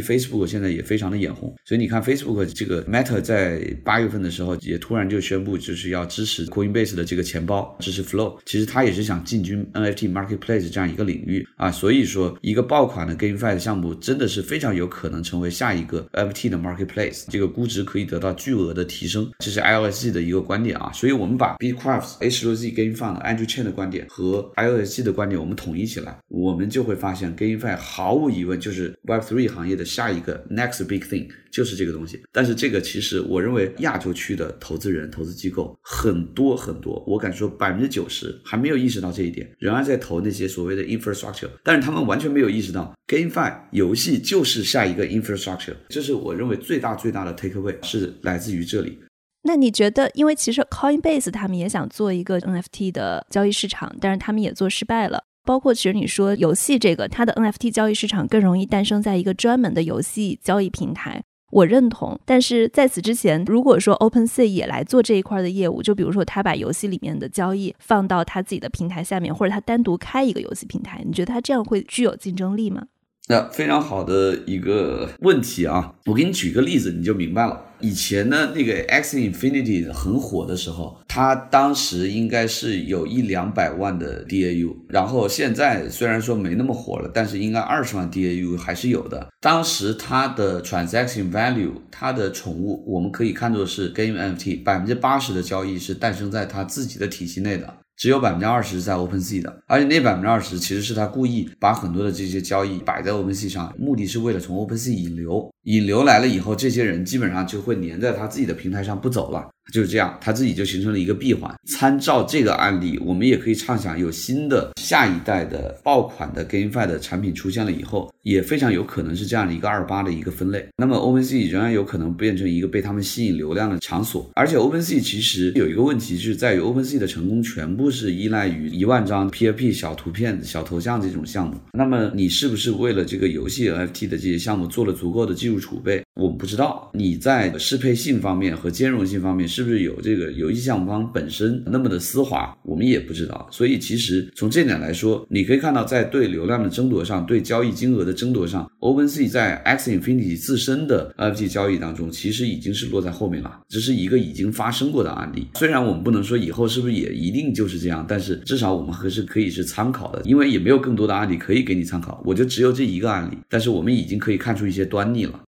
[0.00, 1.54] Facebook 现在也非常的眼红。
[1.64, 11.70] 所以你看 Facebook 这个 Meta 在八月份的时候也突然就宣布就是要支持 Coinbase 的这个钱包，支持 Flow，其实它也是想进军 NFT Marketplace 这样一个领域啊。
[11.70, 20.90] 所以说一个爆款的 GameFi 的项目真的是非常有可能成为下一个 NFT 的 Marketplace，这个估值可以得到巨额的提升，这是 IOSG 的一个观点啊。
[20.92, 31.28] 所以我们把 Bcrafts H6Z GameFi Andrew Chen 的观点和 IOSG 的观点我们统一起来，我们就会发现 GameFi 毫无疑问就是是 Web3 行业的下一个 Next Big Thing。
[31.56, 48.98] 就是这个东西，但是这个其实我认为亚洲区的投资人、投资机构很多很多，我敢说百分之九十还没有意识到这一点，仍然在投那些所谓的 infrastructure，但是他们完全没有意识到 GameFi 游戏就是下一个 infrastructure，这是我认为最大最大的 takeaway 是来自于这里。
[49.44, 55.24] 那你觉得，因为其实 Coinbase 他们也想做一个 NFT 的交易市场，但是他们也做失败了。
[55.46, 61.22] 包括其实你说游戏这个，它的 NFT 交易市场更容易诞生在一个专门的游戏交易平台。
[61.52, 72.82] 我认同，但是在此之前，如果说 OpenSea 也来做这一块的业务，就比如说他把游戏里面的交易放到他自己的平台下面，或者他单独开一个游戏平台，你觉得他这样会具有竞争力吗？
[73.28, 75.94] 那非常好的一个问题啊！
[76.06, 77.65] 我给你举个例子，你就明白了。
[77.80, 89.28] 以前呢，那个 X Infinity 很火的时候，它当时应该是有一两百万的 DAU，然后现在虽然说没那么火了，但是应该二十万 DAU 还是有的。
[89.40, 97.74] 当时它的 Transaction Value，它的宠物，我们可以看作是 Game NFT，百分之八十的交易是诞生在它自己的体系内的。
[97.96, 109.50] 只有百分之二十在 OpenSea 的，而且那百分之二十其实是他故意把很多的这些交易摆在 OpenSea 上，目的是为了从 OpenSea 引流，引流来了以后，这些人基本上就会粘在他自己的平台上不走了。
[109.72, 111.52] 就是这样，他自己就形成了一个闭环。
[111.66, 120.64] 参照这个案例，我们也可以畅想，有新的下一代的爆款的 GameFi 的产品出现了以后，也非常有可能是这样的一个二八的一个分类。
[120.76, 124.30] 那么 OpenSea 仍然有可能变成一个被他们吸引流量的场所。
[124.34, 131.56] 而且 OpenSea 其实有一个问题，是在于 OpenSea 的成功全部是依赖于一万张 PFP 小图片、小头像这种项目。
[131.72, 136.02] 那么你是不是为了这个游戏 NFT 的这些项目做了足够的技术储备？
[136.14, 136.88] 我们不知道。
[136.94, 139.46] 你在适配性方面和兼容性方面。
[139.56, 143.48] 是不是有这个游戏项方本身那么的丝滑，我们也不知道。
[143.50, 153.62] 所以其实从这点来说，你可以看到，在对流量的争夺上，对交易金额的争夺上，OpenSea 在 X Infinity 自身的 NFT 交易当中，其实已经是落在后面了。
[153.66, 155.48] 这是一个已经发生过的案例。
[155.54, 162.22] 虽然我们不能说以后是不是也一定就是这样，但是至少我们还是可以是参考的，因为也没有更多的案例可以给你参考。
[162.26, 165.40] 我就只有这一个案例，但是我们已经可以看出一些端倪了。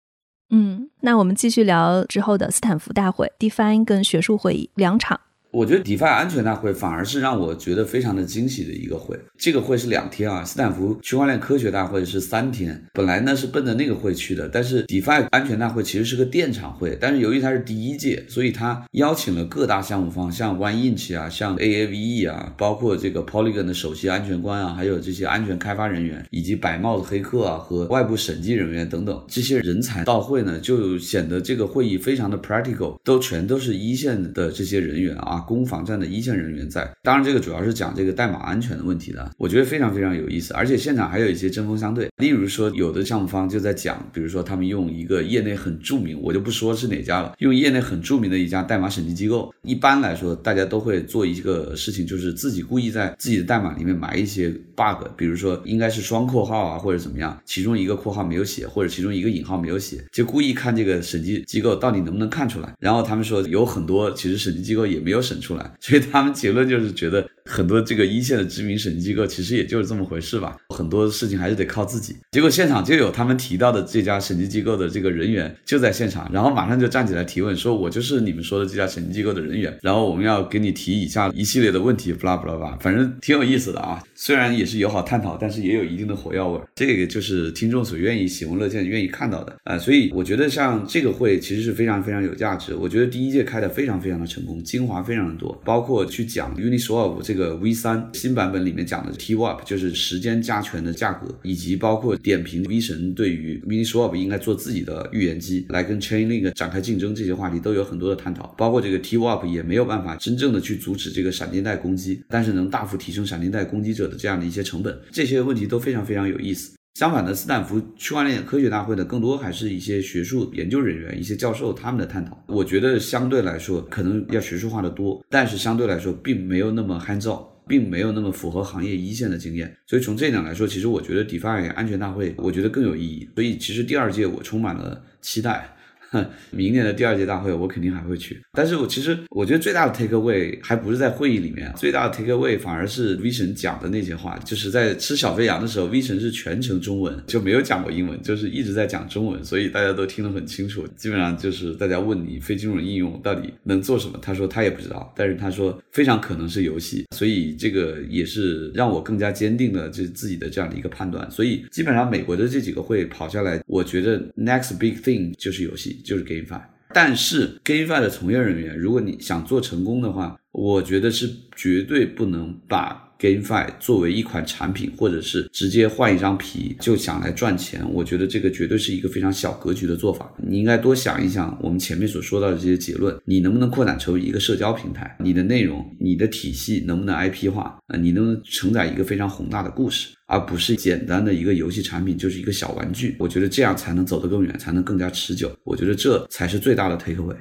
[0.49, 5.19] 嗯，那我们继续聊之后的斯坦福大会、Define 跟学术会议两场。
[5.57, 9.19] 我觉得 DeFi 安全大会反而是让我觉得非常的惊喜的一个会。
[9.39, 12.79] 这个会是两天啊，斯坦福区块链科学大会是三天。
[12.93, 35.45] 本来呢是奔着那个会去的，但是 DeFi 安全大会其实是个电场会，但是由于它是第一届，所以它邀请了各大项目方，像 OneInch 啊，像 Aave 啊，包括这个 Polygon 的首席安全官啊，还有这些安全开发人员，以及白帽子黑客啊和外部审计人员等等这些人才到会呢，就显得这个会议非常的 practical，都全都是一线的这些人员啊。
[35.47, 65.41] 攻防战的一线人员在，当然这个主要是讲这个代码安全的问题的，我觉得非常非常有意思，而且现场还有一些针锋相对，例如说有的项目方就在讲，比如说他们用一个业内很著名，我就不说是哪家了，用业内很著名的一家代码审计机构，一般来说大家都会做一个事情，就是自己故意在自己的代码里面埋一些 bug，比如说应该是双括号啊或者怎么样，其中一个括号没有写，或者其中一个引号没有写，就故意看这个审计机构到底能不能看出来，然后他们说有很多其实审计机构也没有审。
[65.41, 67.25] 出来，所以他们结论就是觉得。
[67.49, 72.13] 很多这个一线的知名审计机构其实也就是这么回事吧，很多事情还是得靠自己。
[72.31, 84.03] 结果现场就有他们提到的这家审计机构的这个人员就在现场，然后马上就站起来提问，说我就是你们说的这家审计机构的人员，然后我们要给你提以下一系列的问题，不拉不拉吧，反正挺有意思的啊。
[84.19, 89.77] 虽然也是友好探讨，但是也有一定的火药味儿，这个就是听众所愿意喜闻乐见、愿意看到的啊。
[89.77, 92.73] 所以我觉得像这个会其实是非常非常有价值。
[92.73, 98.09] 我觉得第一届开的非常非常的成功，精华非常的多，包括去讲 Uniswap 这个 V 三。
[98.13, 108.47] 新版本里面讲的 TWAP 就是时间加权的价格，以及包括点评 V 神对于 Miniswap 应该做自己的预言机来跟 Chainlink 展开竞争这些话题都有很多的探讨。
[108.57, 116.75] 包括这个 TWAP 也没有办法真正的去阻止这个闪电贷攻击，但是能大幅提升闪电贷攻击者的这样的一些成本，这些问题都非常非常有意思。
[116.95, 122.43] 相反的，斯坦福区块链科学大会呢，更多还是一些学术研究人员、一些教授他们的探讨。
[122.47, 127.45] 我觉得相对来说可能要学术化的多，但是相对来说并没有那么 hands on。
[127.69, 129.75] 并没有那么符合行业一线的经验。
[129.85, 133.29] 所以从这一点来说，其实我觉得 DeFi 安全大会，我觉得更有意义。
[133.35, 135.75] 所以其实第二届我充满了期待。
[136.51, 138.41] 明年的第二届大会，我肯定还会去。
[138.53, 144.37] 但是我其实我觉得最大的 take away 还不是在会议里面，最大的 take away 反而是 V 神讲的那些话。
[144.45, 150.87] 就是在吃小肥羊的时候，V 神是全程中文，就没有讲过英文，就是一直在讲中文，所以大家都听得很清楚。
[150.95, 157.05] 基本上就是大家问你非金融应用到底能做什么，他说他也不知道，但是他说非常可能是游戏。
[157.15, 161.29] 所以这个也是让我更加坚定了这自己的这样的一个判断。
[161.29, 165.96] 所以基本上美国的这几个会跑下来，我觉得 next big thing 就是游戏。
[166.03, 166.61] 就是 GameFi，
[166.93, 173.06] 但是 GameFi 的从业人员，如果你想做成功的话，我觉得是绝对不能把。
[173.19, 180.31] GameFi 作为一款产品，或者是直接换一张皮就想来赚钱，我觉得这个绝对是一个非常小格局的做法。
[180.37, 185.17] 你应该多想一想我们前面所说到的这些结论，你能不能扩展成为一个社交平台？
[185.19, 187.77] 你的内容、你的体系能不能 IP 化？
[187.87, 193.15] 啊，你能不能承载一个非常宏大的故事，而不是简单的一个游戏产品，就是一个小玩具？
[193.19, 195.51] 我觉得这样才能走得更远，才能更加持久。
[195.63, 197.35] 我觉得这才是最大的 take away。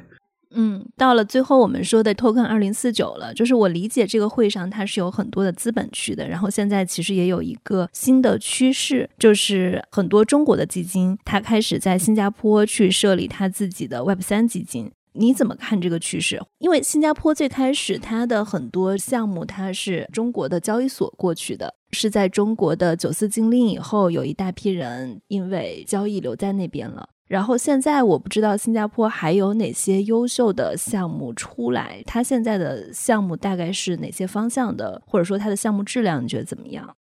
[0.51, 16.41] 嗯，到了最后我们说的 Token 二零四九了，就是我理解这个会上它是有很多的资本去的，然后现在其实也有一个新的趋势，就是很多中国的基金它开始在新加坡去设立它自己的 Web 三基金，你怎么看这个趋势？
[16.59, 27.09] 因为新加坡最开始它的很多项目它是中国的交易所过去的，是在中国的九四禁令以后，有一大批人因为交易留在那边了。
[27.29, 36.97] 然后现在我不知道新加坡还有哪些优秀的项目出来，它现在的项目大概是哪些方向的，或者说它的项目质量你觉得怎么样？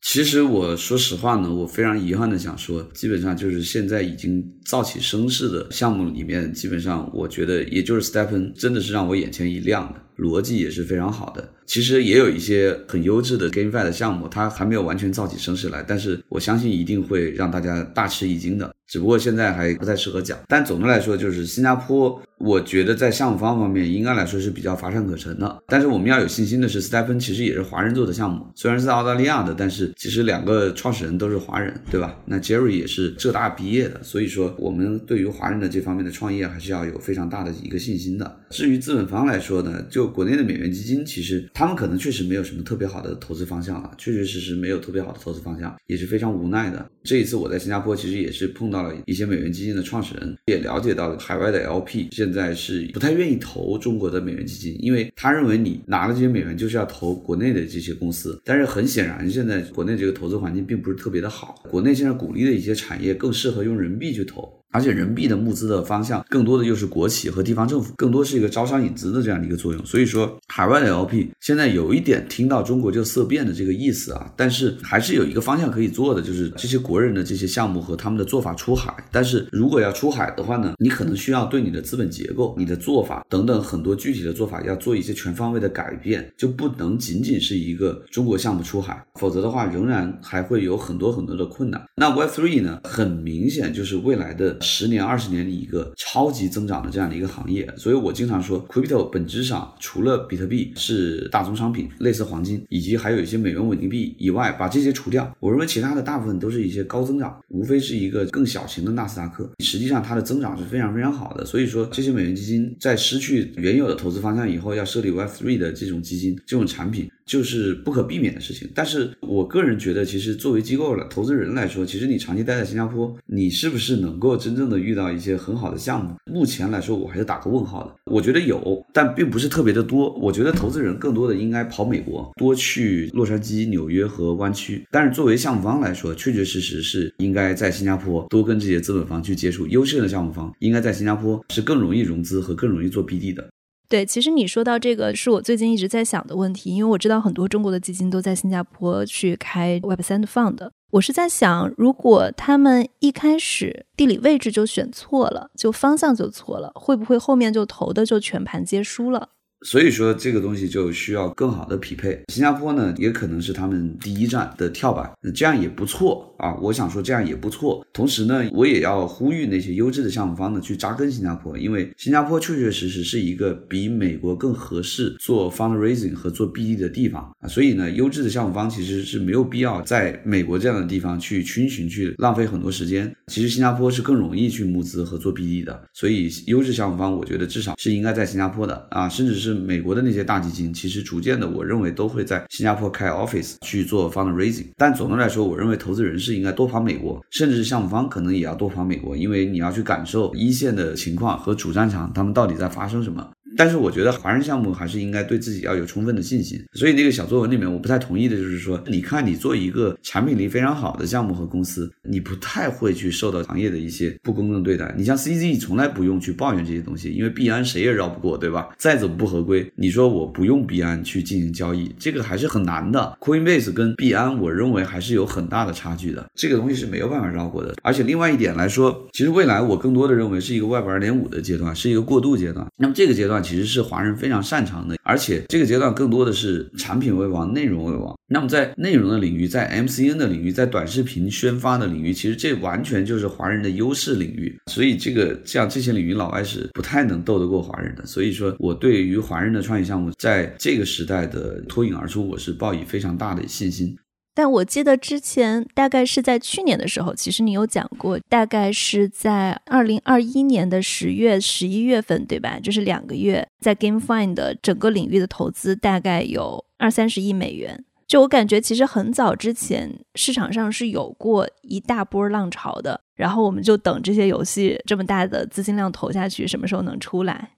[0.00, 11.52] 其实我说实话呢，我非常遗憾的想说，基本上就是现在已经造起声势的项目里面，基本上我觉得也就是 Stephen 真的是让我眼前一亮的，逻辑也是非常好的。
[11.66, 18.72] 其实也有一些很优质的 Game Five 的项目，它还没有完全造起声势来，但是我相信一定会让大家大吃一惊的。
[18.88, 20.38] 只不过现在还不太适合讲。
[20.48, 25.62] 但总的来说，就是新加坡，我觉得在项目方方面应该来说是比较乏善可陈的。
[25.68, 32.16] 但是我们要有信心的是，Stephen 其实也是华人做的项目，虽然是在澳大利亚的，但是其实两个创始人都是华人，对吧？
[32.24, 38.40] 那 Jerry 也是浙大毕业的，所以说我们对于华人的这方面的创业还是要有非常大的一个信心的。
[38.50, 41.38] 至于资本方来说呢，就国内的美元基金，其实。
[41.54, 46.88] 他们可能确实没有什么特别好的投资方向了，确确实实没有特别好的投资方向，也是非常无奈的。
[47.02, 58.40] 这一次我在新加坡，其实也是碰到到了一些美元基金的创始人，也了解到了海外的 LP 现在是不太愿意投中国的美元基金，因为他认为你拿了这些美元就是要投国内的这些公司。
[58.44, 64.48] 但是很显然，现在国内这个投资环境并不是特别的好，国内现在鼓励的一些产业更适合用人民币去投。
[64.70, 69.86] 而且人民币的募资的方向更多的又是国企和地方政府，更多是一个招商引资的这样的一个作用。
[69.86, 78.94] 所以说，海外的 LP 现在有一点听到中国就色变的这个意思啊，但是还是有一个方向可以做的，就是这些国人的这些项目和他们的做法出海。
[79.10, 91.82] 但是如果要出海的话呢，你可能需要对你的资本结构、你的做法等等很多具体的做法要做一些全方位的改变，就不能仅仅是一个中国项目出海，否则的话仍然还会有很多很多的困难。
[91.96, 94.57] 那 Web3 呢，很明显就是未来的。
[94.60, 111.44] 十年、二十年的一个超级增长的这样的一个行业，所以我经常说，crypto 本质上除了比特币是大宗商品，类似黄金，以及还有一些美元稳定币以外，把这些除掉，我认为其他的大部分都是一些高增长，无非是一个更小型的纳斯达克，实际上它的增长是非常非常好的。
[111.44, 117.10] 所以说，这些美元基金在失去原有的投资方向以后，要设立 Web3 的这种基金、这种产品。
[117.28, 126.14] 就是不可避免的事情，但是我个人觉得，其实作为机构了投资人来说，其实你长期待在新加坡，你是不是能够真正的遇到一些很好的项目？
[126.24, 127.94] 目前来说，我还是打个问号的。
[128.06, 130.10] 我觉得有，但并不是特别的多。
[130.14, 134.82] 我觉得投资人更多的应该跑美国，多去洛杉矶、纽约和湾区。
[134.90, 139.66] 但是作为项目方来说，确确实实是应该在新加坡多跟这些资本方去接触。
[139.66, 143.46] 优秀的项目方应该在新加坡是更容易融资和更容易做 BD 的。
[143.88, 150.68] 对，其实你说到这个是我最近一直在想的问题，因为我知道很多中国的基金都在新加坡去开 Web 三的 fund。
[150.90, 159.30] 我是在想，如果他们一开始地理位置就选错了，就方向就错了，会不会后面就投的就全盘皆输了？
[159.62, 162.20] 所以说这个东西就需要更好的匹配。
[162.32, 166.54] 新加坡呢，也可能是他们第一站的跳板，这样也不错啊。
[166.62, 167.84] 我想说这样也不错。
[167.92, 177.48] 同时呢，我也要呼吁那些优质的项目方呢去扎根新加坡，因为新加坡确确实实是一个比美国更合适做 fundraising 和做 BD 的地方啊。
[177.48, 183.12] 所以呢，优质的项目方其实是没有必要在美国这样的地方去群寻去浪费很多时间。
[183.26, 185.82] 其实新加坡是更容易去募资和做 BD 的。
[185.92, 189.47] 所以优质项目方，我觉得至少是应该在新加坡的啊，甚至是。
[189.48, 194.66] 是美国的那些大基金，其实逐渐的，我认为都会在新加坡开 office 去做 fundraising。
[194.76, 203.26] 但总的来说，我认为投资人是应该多跑美国，甚至是项目方可能也要多跑美国，因为你要去感受一线的情况和主战场他们到底在发生什么。
[203.58, 206.64] 但是我觉得华人项目还是应该对自己要有充分的信心。
[206.74, 214.94] 所以那个小作文里面，我不太同意的就是说，你看你做一个产品力非常好的项目和公司，你不太会去受到行业的一些不公正对待。
[214.96, 218.68] 你像 CZ 从来不用去抱怨这些东西，因为币安谁也绕不过，对吧？
[218.78, 223.18] 再怎么不合规，你说我不用币安去进行交易，这个还是很难的。
[223.20, 227.74] Coinbase 跟币安，我认为还是有很大的差距的，这个东西是没有办法绕过的。
[227.82, 232.64] 而且另外一点来说，其实未来我更多的认为是一个 Web 二点五的阶段，是一个过渡阶段。
[232.76, 238.14] 那么这个阶段其实是华人非常擅长的，而且这个阶段更多的是产品为王，内容为王。
[238.30, 244.54] 那么在内容的领域，在 MCN 的领域，在短视频宣发的领域，其实这完全就是华人的优势领域。
[244.66, 248.04] 所以这个像这些领域，老外是不太能斗得过华人的。
[248.04, 253.96] 所以说我对于华人的创业项目在这个时代的脱颖而出，我是抱以非常大的信心。
[254.38, 262.60] 但我记得之前大概是在去年的时候，其实你有讲过，大概是在二零二一年的十月、十一月份，对吧？
[262.60, 267.84] 就是两个月，在 GameFi 的整个领域的投资大概有二三十亿美元。
[268.06, 277.50] 就我感觉，其实很早之前市场上是有过一大波浪潮的，然后我们就等这些游戏这么大的资金量投下去，什么时候能出来？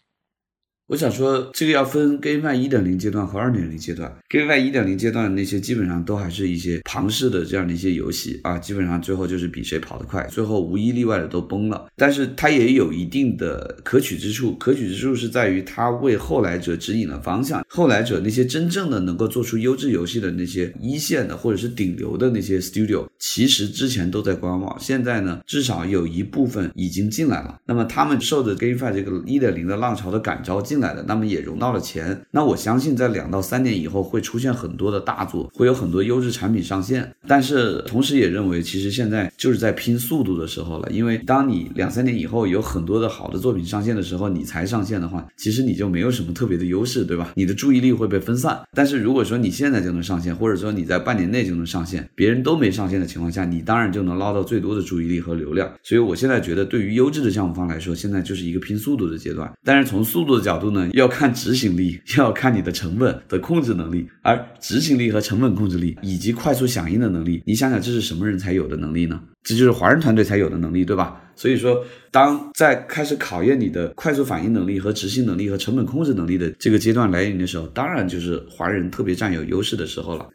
[0.90, 4.12] 我想说，这个要分 GameFi 一点零阶段和二点零阶段。
[4.28, 11.86] GameFi 一点零阶段的那些基本上都还是一些庞氏的这样的一些游戏啊，基本上最后就是比谁跑得快，最后无一例外的都崩了。
[11.94, 17.64] 但是它也有一定的可取之处，可取之处是在于它为后来者指引了方向。
[17.68, 27.60] 后来者那些真正的能够做出优质游戏的那些一线的或者是顶流的那些 Studio，其实之前都在观望，现在呢，至少有一部分已经进来了。
[27.64, 30.79] 那么他们受着 GameFi 这个一点零的浪潮的感召进。
[30.80, 32.20] 来的，那么也融到了钱。
[32.30, 37.10] 那我相信在两到三年以后会出现很多的大作，会有很多优质产品上线。
[37.26, 40.88] 但是同时也认为，其实现在就是在拼速度的时候了。
[40.90, 47.32] 因为当你两三年以后有很多的好的作品上线的时候，你才上线的话，其实你就没有什么特别的优势，对吧？
[47.36, 48.60] 你的注意力会被分散。
[48.72, 55.70] 但是如果说你现在就能上线，或者说你在半年内就能上线，别人都没上线的情况下，你当然就能捞到最多的注意力和流量。
[55.82, 59.50] 所以我现在觉得，对于优质的项目方来说，现在就是一个拼速度的阶段。
[59.64, 69.20] 但是从速度的角度，呢，要看执行力，要看你的成本的控制能力，而执行力和成本控制力以及快速响应的能力，你想想这是什么人才有的能力呢？
[69.42, 71.20] 这就是华人团队才有的能力，对吧？
[71.34, 80.28] 所以说，当在开始考验你的快速反应能力和执行能力和成本控制能力的这个阶段来临的时候，当然就是华人特别占有优势的时候了。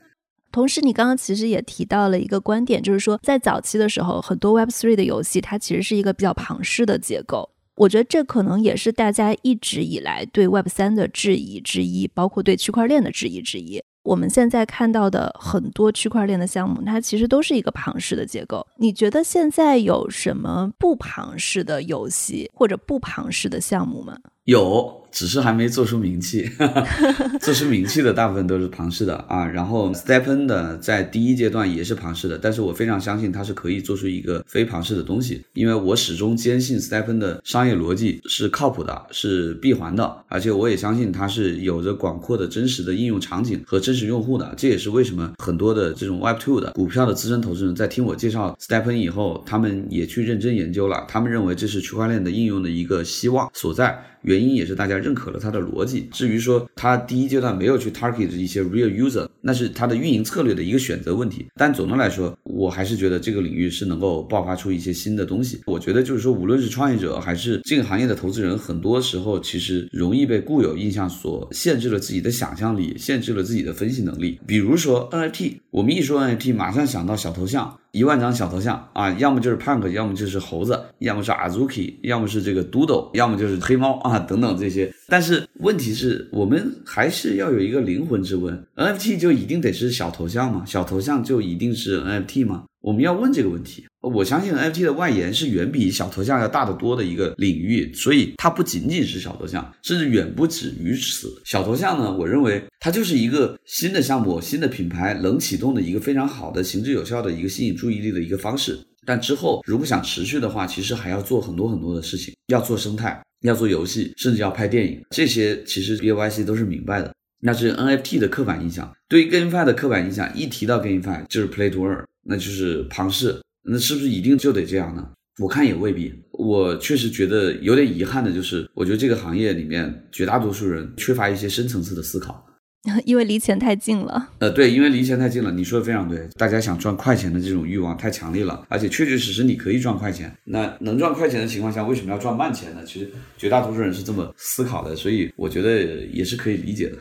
[0.52, 7.50] 同时，你刚刚其实也提到了一个观点，就是说在早期的时候，很多 Web Three 的游戏它其实是一个比较庞氏的结构。
[7.76, 13.84] 我觉得这可能也是大家一直以来对 Web 三的质疑之一，包括对区块链的质疑之一。
[14.04, 18.66] 我们现在看到的很多区块链的项目，它其实都是一个庞氏的结构。
[18.78, 24.18] 你觉得现在有什么不庞氏的游戏或者不庞氏的项目吗？
[24.46, 25.02] 有。
[25.16, 26.46] 只是还没做出名气，
[27.40, 29.46] 做出名气的大部分都是庞氏的啊。
[29.48, 44.54] 然后 Stepen 的在第一阶段也是庞氏的，但是我非常相信它是可以做出一个非庞氏的东西，因为我始终坚信 Stepen 的商业逻辑是靠谱的，是闭环的，而且我也相信它是有着广阔的真实的应用场景和真实用户的。
[44.58, 53.98] 这也是为什么很多的这种 Web Two 的股票的资深投资人在听我介绍 Stepen 以后，他们也去认真研究了，他们认为这是区块链的应用的一个希望所在。
[54.26, 56.08] 原因也是大家认可了它的逻辑。
[56.12, 61.46] 至于说它第一阶段没有去 target 一些 real user，那是它的运营策略的一个选择问题。
[61.56, 65.62] 但总的来说，我还是觉得这个领域是能够爆发出一些新的东西。
[65.66, 74.40] 我觉得就是说，无论是创业者还是这个行业的投资人，很多时候其实容易被固有印象所限制了自己的想象力，限制了自己的分析能力。
[74.46, 77.80] 比如说 NFT，我们一说 NFT，马上想到小头像。
[77.96, 84.94] 一万张小头像啊，要么就是 Punk，要么就是猴子，要么是 Azuki，要么是这个 Doodle，要么就是黑猫啊，等等这些。
[85.08, 90.64] 但是问题是我们还是要有一个灵魂之问：NFT 就一定得是小头像吗？
[90.66, 92.66] 小头像就一定是 NFT 吗？
[92.82, 93.86] 我们要问这个问题。
[94.10, 101.42] 我相信 NFT 的外延是远比小头像要大得多的一个领域，所以它不仅仅是小头像，甚至远不止于此。
[101.44, 108.80] 小头像呢，我认为它就是一个新的项目、新的品牌冷启动的一个非常好的、行之有效的一个吸引注意力的一个方式。
[109.06, 115.00] 但之后如果想持续的话，其实还要做很多很多的事情，要做生态，要做游戏，甚至要拍电影。
[115.12, 117.14] 这些其实 B Y C 都是明白的。
[117.40, 123.40] 那是 NFT 的刻板印象，对于 GameFi 的刻板印象，一提到 GameFi 就是 Play to Earn，那就是庞氏。
[123.66, 125.08] 那是不是一定就得这样呢？
[125.42, 126.14] 我看也未必。
[126.32, 132.46] 我确实觉得有点遗憾的就是，我觉得这个行业里面绝大多数人缺乏一些深层次的思考。
[133.04, 142.84] 因为离钱太近了，呃，对，因为离钱太近了，你说的非常对，大家想赚快钱的这种欲望太强烈了，而且确确实实你可以赚快钱，那能赚快钱的情况下，为什么要赚慢钱呢？
[142.86, 143.10] 其实
[143.40, 146.98] 绝大多数人是这么思考的，所以我觉得也是可以理解的。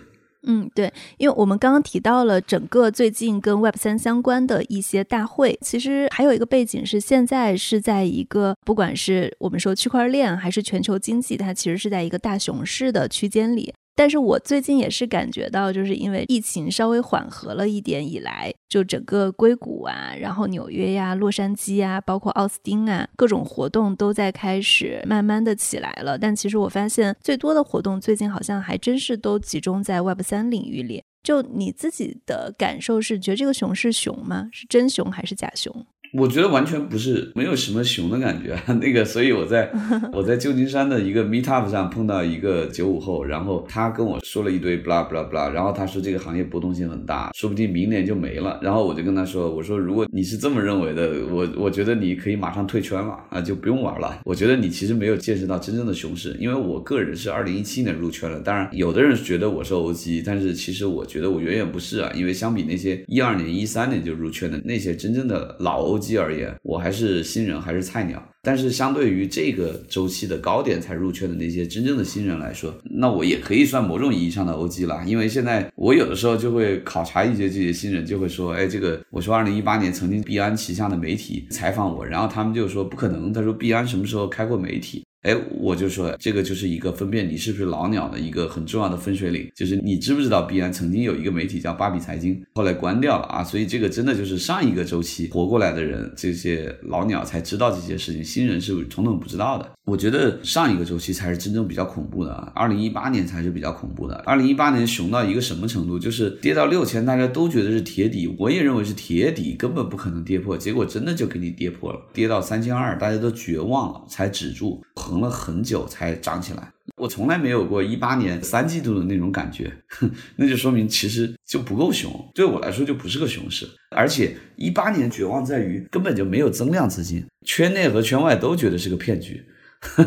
[0.46, 13.72] 嗯，对，因为我们刚刚提到了整个最近跟 Web 三相关的一些大会，其实还有一个背景是现在是在一个不管是我们说区块链还是全球经济，它其实是在一个大熊市的区间里。
[13.96, 26.18] 但是我最近也是感觉到，就是因为疫情稍微缓和了一点以来，就整个硅谷啊，然后纽约呀、洛杉矶啊，包括奥斯汀啊，各种活动都在开始慢慢的起来了。
[26.18, 31.02] 但其实我发现，最多的活动最近好像还真是都集中在 Web 三领域里。
[31.22, 34.50] 就你自己的感受是，觉得这个熊是熊吗？
[34.52, 35.86] 是真熊还是假熊？
[36.16, 38.56] 我觉得完全不是，没有什么熊的感觉。
[38.80, 39.68] 那个，所以我在
[40.14, 48.60] 我在旧金山的一个 meetup 上碰到一个九五后，然后他跟我说了一堆 blah blah blah，然后他说这个行业波动性很大，说不定明年就没了。
[48.62, 54.20] 然后我就跟他说，我说如果你是这么认为的，我我觉得你可以马上退圈了啊，就不用玩了。
[54.24, 66.03] 我觉得你其实没有见识到真正的熊市，因为我个人是二零一七年入圈了，当然有的人觉得我是 OG，但是其实我觉得我远远不是啊，因为相比那些一二年、一三年就入圈的那些真正的老 OG。
[66.04, 68.22] 机而言，我还是新人，还是菜鸟。
[68.42, 75.02] 但是相对于这个周期的高点才入圈的那些真正的新人来说，那我也可以算某种意义上的 OG 了。
[75.06, 85.02] 因为现在我有的时候就会考察一些这些新人，就会说，哎，这个我说二零一八年曾经币安旗下的媒体采访我，然后他们就说不可能，他说币安什么时候开过媒体？
[85.24, 99.70] 哎，我就说这个就是一个分辨你是不是老鸟的一个很重要的分水岭，就是你知不知道币安曾经有一个媒体叫芭比财经，后来关掉了啊，所以这个真的就是上一个周期活过来的人，这些老鸟才知道这些事情，新人是统统不知道的。
[99.86, 104.14] 我觉得上一个周期才是真正比较恐怖的啊，二零一八年才是比较恐怖的。
[104.26, 105.98] 二零一八年熊到一个什么程度？
[105.98, 114.82] 就是跌到六千，大家都觉得是铁底，我也认为是铁底，根本不可能跌破，结果真的就给你跌破了，跌到三千二，大家都绝望了，才止住。
[115.14, 119.72] 横了很久才涨起来，我从来没有过一八年三季度的那种感觉，
[120.34, 123.68] 那就说明其实就不够熊，对我来说就不是个熊市。
[123.94, 129.44] 而且一八年绝望在于根本就没有增量资金，圈内和圈外都觉得是个骗局，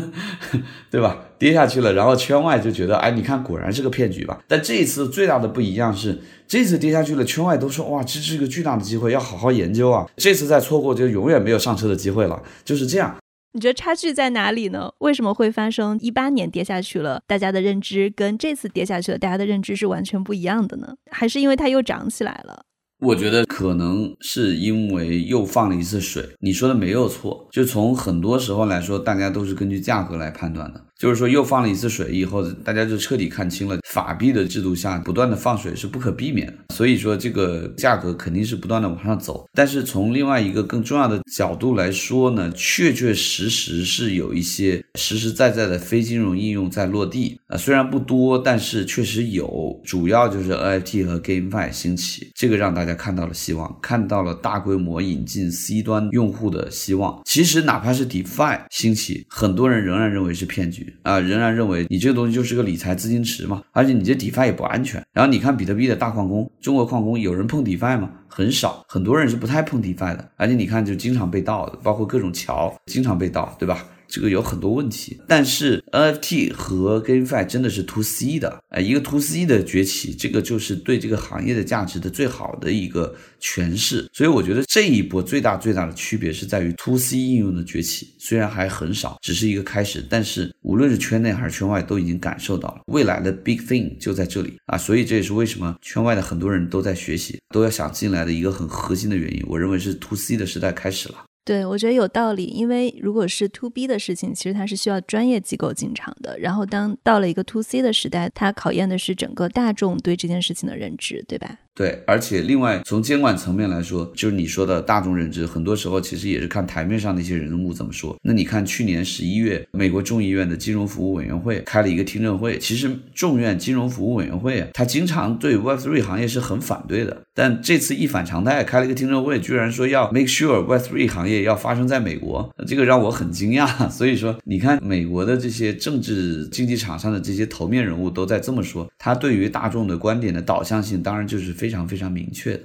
[0.90, 1.24] 对吧？
[1.38, 4.38] 跌下去了，然后圈外就觉得，哎，你看果然是个骗局吧。
[4.46, 10.06] 但这一次最大的不一样是，这次跌下去了，圈外都说，哇，这是一个巨大的机会，要好好研究啊。
[10.16, 13.16] 这次再错过就永远没有上车的机会了，就是这样。
[13.52, 14.90] 你觉得差距在哪里呢？
[14.98, 20.94] 为什么会发生一八年跌下去了，大家的认知跟这次跌下去了，大家的认知是完全不一样的呢？
[21.10, 22.64] 还是因为它又涨起来了？
[23.00, 26.28] 我觉得可能是因为又放了一次水。
[26.40, 30.84] 你说的没有错，就从很多时候来说，大家都是根据价格来判断的。
[30.98, 36.54] 就是说，又放了一次水以后，大家就彻底看清了，法币的制度下不断的放水是不可避免的。
[36.74, 39.48] 所以说，这个价格肯定是不断的往上走。
[39.54, 49.80] 但是从另外一个更重要的角度来说呢，确确实实是有一些实实在在的非金融应用在落地啊，虽然不多，但是确实有。
[49.84, 57.22] 主要就是 NFT 和 GameFi 兴起，这个让大家看到了希望，看到了大规模引进 C 端用户的希望。
[57.24, 60.87] 其实哪怕是 DeFi 兴起，很多人仍然认为是骗局。
[61.02, 65.04] 啊，仍然认为你这个东西就是个理财资金池嘛，而且你这 DeFi 也不安全。
[65.12, 68.10] 然后你看比特币的大矿工，中国矿工有人碰 DeFi 吗？
[68.28, 70.30] 很少，很多人是不太碰 DeFi 的。
[70.36, 73.84] 而且你看，就经常被盗的，包括各种桥经常被盗，对吧？
[74.08, 84.08] 这个有很多问题，但是 NFT 和 GameFi 真的是 To C 的，哎，一个 To C 的崛起，这个就是对这个行业的价值的最好的一个诠释。
[84.12, 94.78] 所以我觉得这一波最大最大的区别是在于 To C 应用的崛起，虽然还很少，只是一个开始，但是无论是圈内还是圈外都已经感受到了未来的 Big Thing 就在这里啊！
[94.78, 99.44] 所以这也是为什么圈外的很多人都在学习，都要想进来的一个很核心的原因。
[99.46, 101.24] 我认为是 To C 的时代开始了。
[101.48, 106.38] 对，我觉得有道理，因为如果是 to B 的事情，其实它是需要专业机构进场的。
[106.38, 111.58] 然后当到了一个 to C 的时代，它考验的是整个大众对这件事情的认知，对吧？
[111.78, 118.16] 对，而且另外从监管层面来说，就是你说的大众认知，很多时候其实也是看台面上那些人物怎么说。
[118.20, 133.68] 那你看去年十一月，美国众议院的金融服务委员会开了一个听证会，其实众院金融服务委员会啊，他经常对 Web3 行业是很反对的，但这次一反常态，开了一个听证会，居然说要 make sure Web3 行业要发生在美国，这个让我很惊讶。
[133.88, 141.67] 所以说，你看美国的这些政治竞技场上的这些头面人物都在这么说，他对于大众的观点的导向性，当然就是非。
[141.68, 142.62] 非常非常明确的。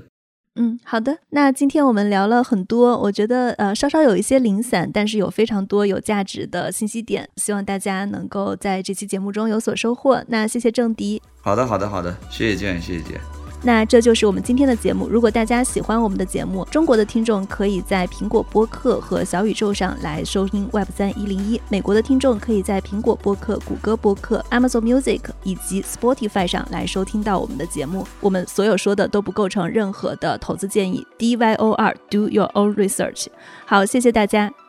[0.55, 1.17] 嗯，好的。
[1.31, 10.23] 那今天我们聊了很多，我觉得呃稍稍有一些零散，但是有非常多有价值的信息点，希望大家能够在这期节目中有所收获。
[10.29, 11.21] 那谢谢郑迪。
[11.41, 13.42] 好的，好的，好的，谢谢建，谢谢姐。
[13.65, 15.07] 那这就是我们今天的节目。
[15.07, 28.05] 如果大家喜欢我们的节目，中国的听众可以在苹果播客和小宇宙上来收听 Web 三一零一；美国的听众可以在苹果播客、谷歌播客、Amazon Music 以及 Spotify 上来收听到我们的节目。
[28.19, 31.07] 我们所有说的都不构成任何的投资建议。
[31.17, 33.27] D Y O R Do Your Own Research。
[33.65, 34.62] 好，谢谢大家。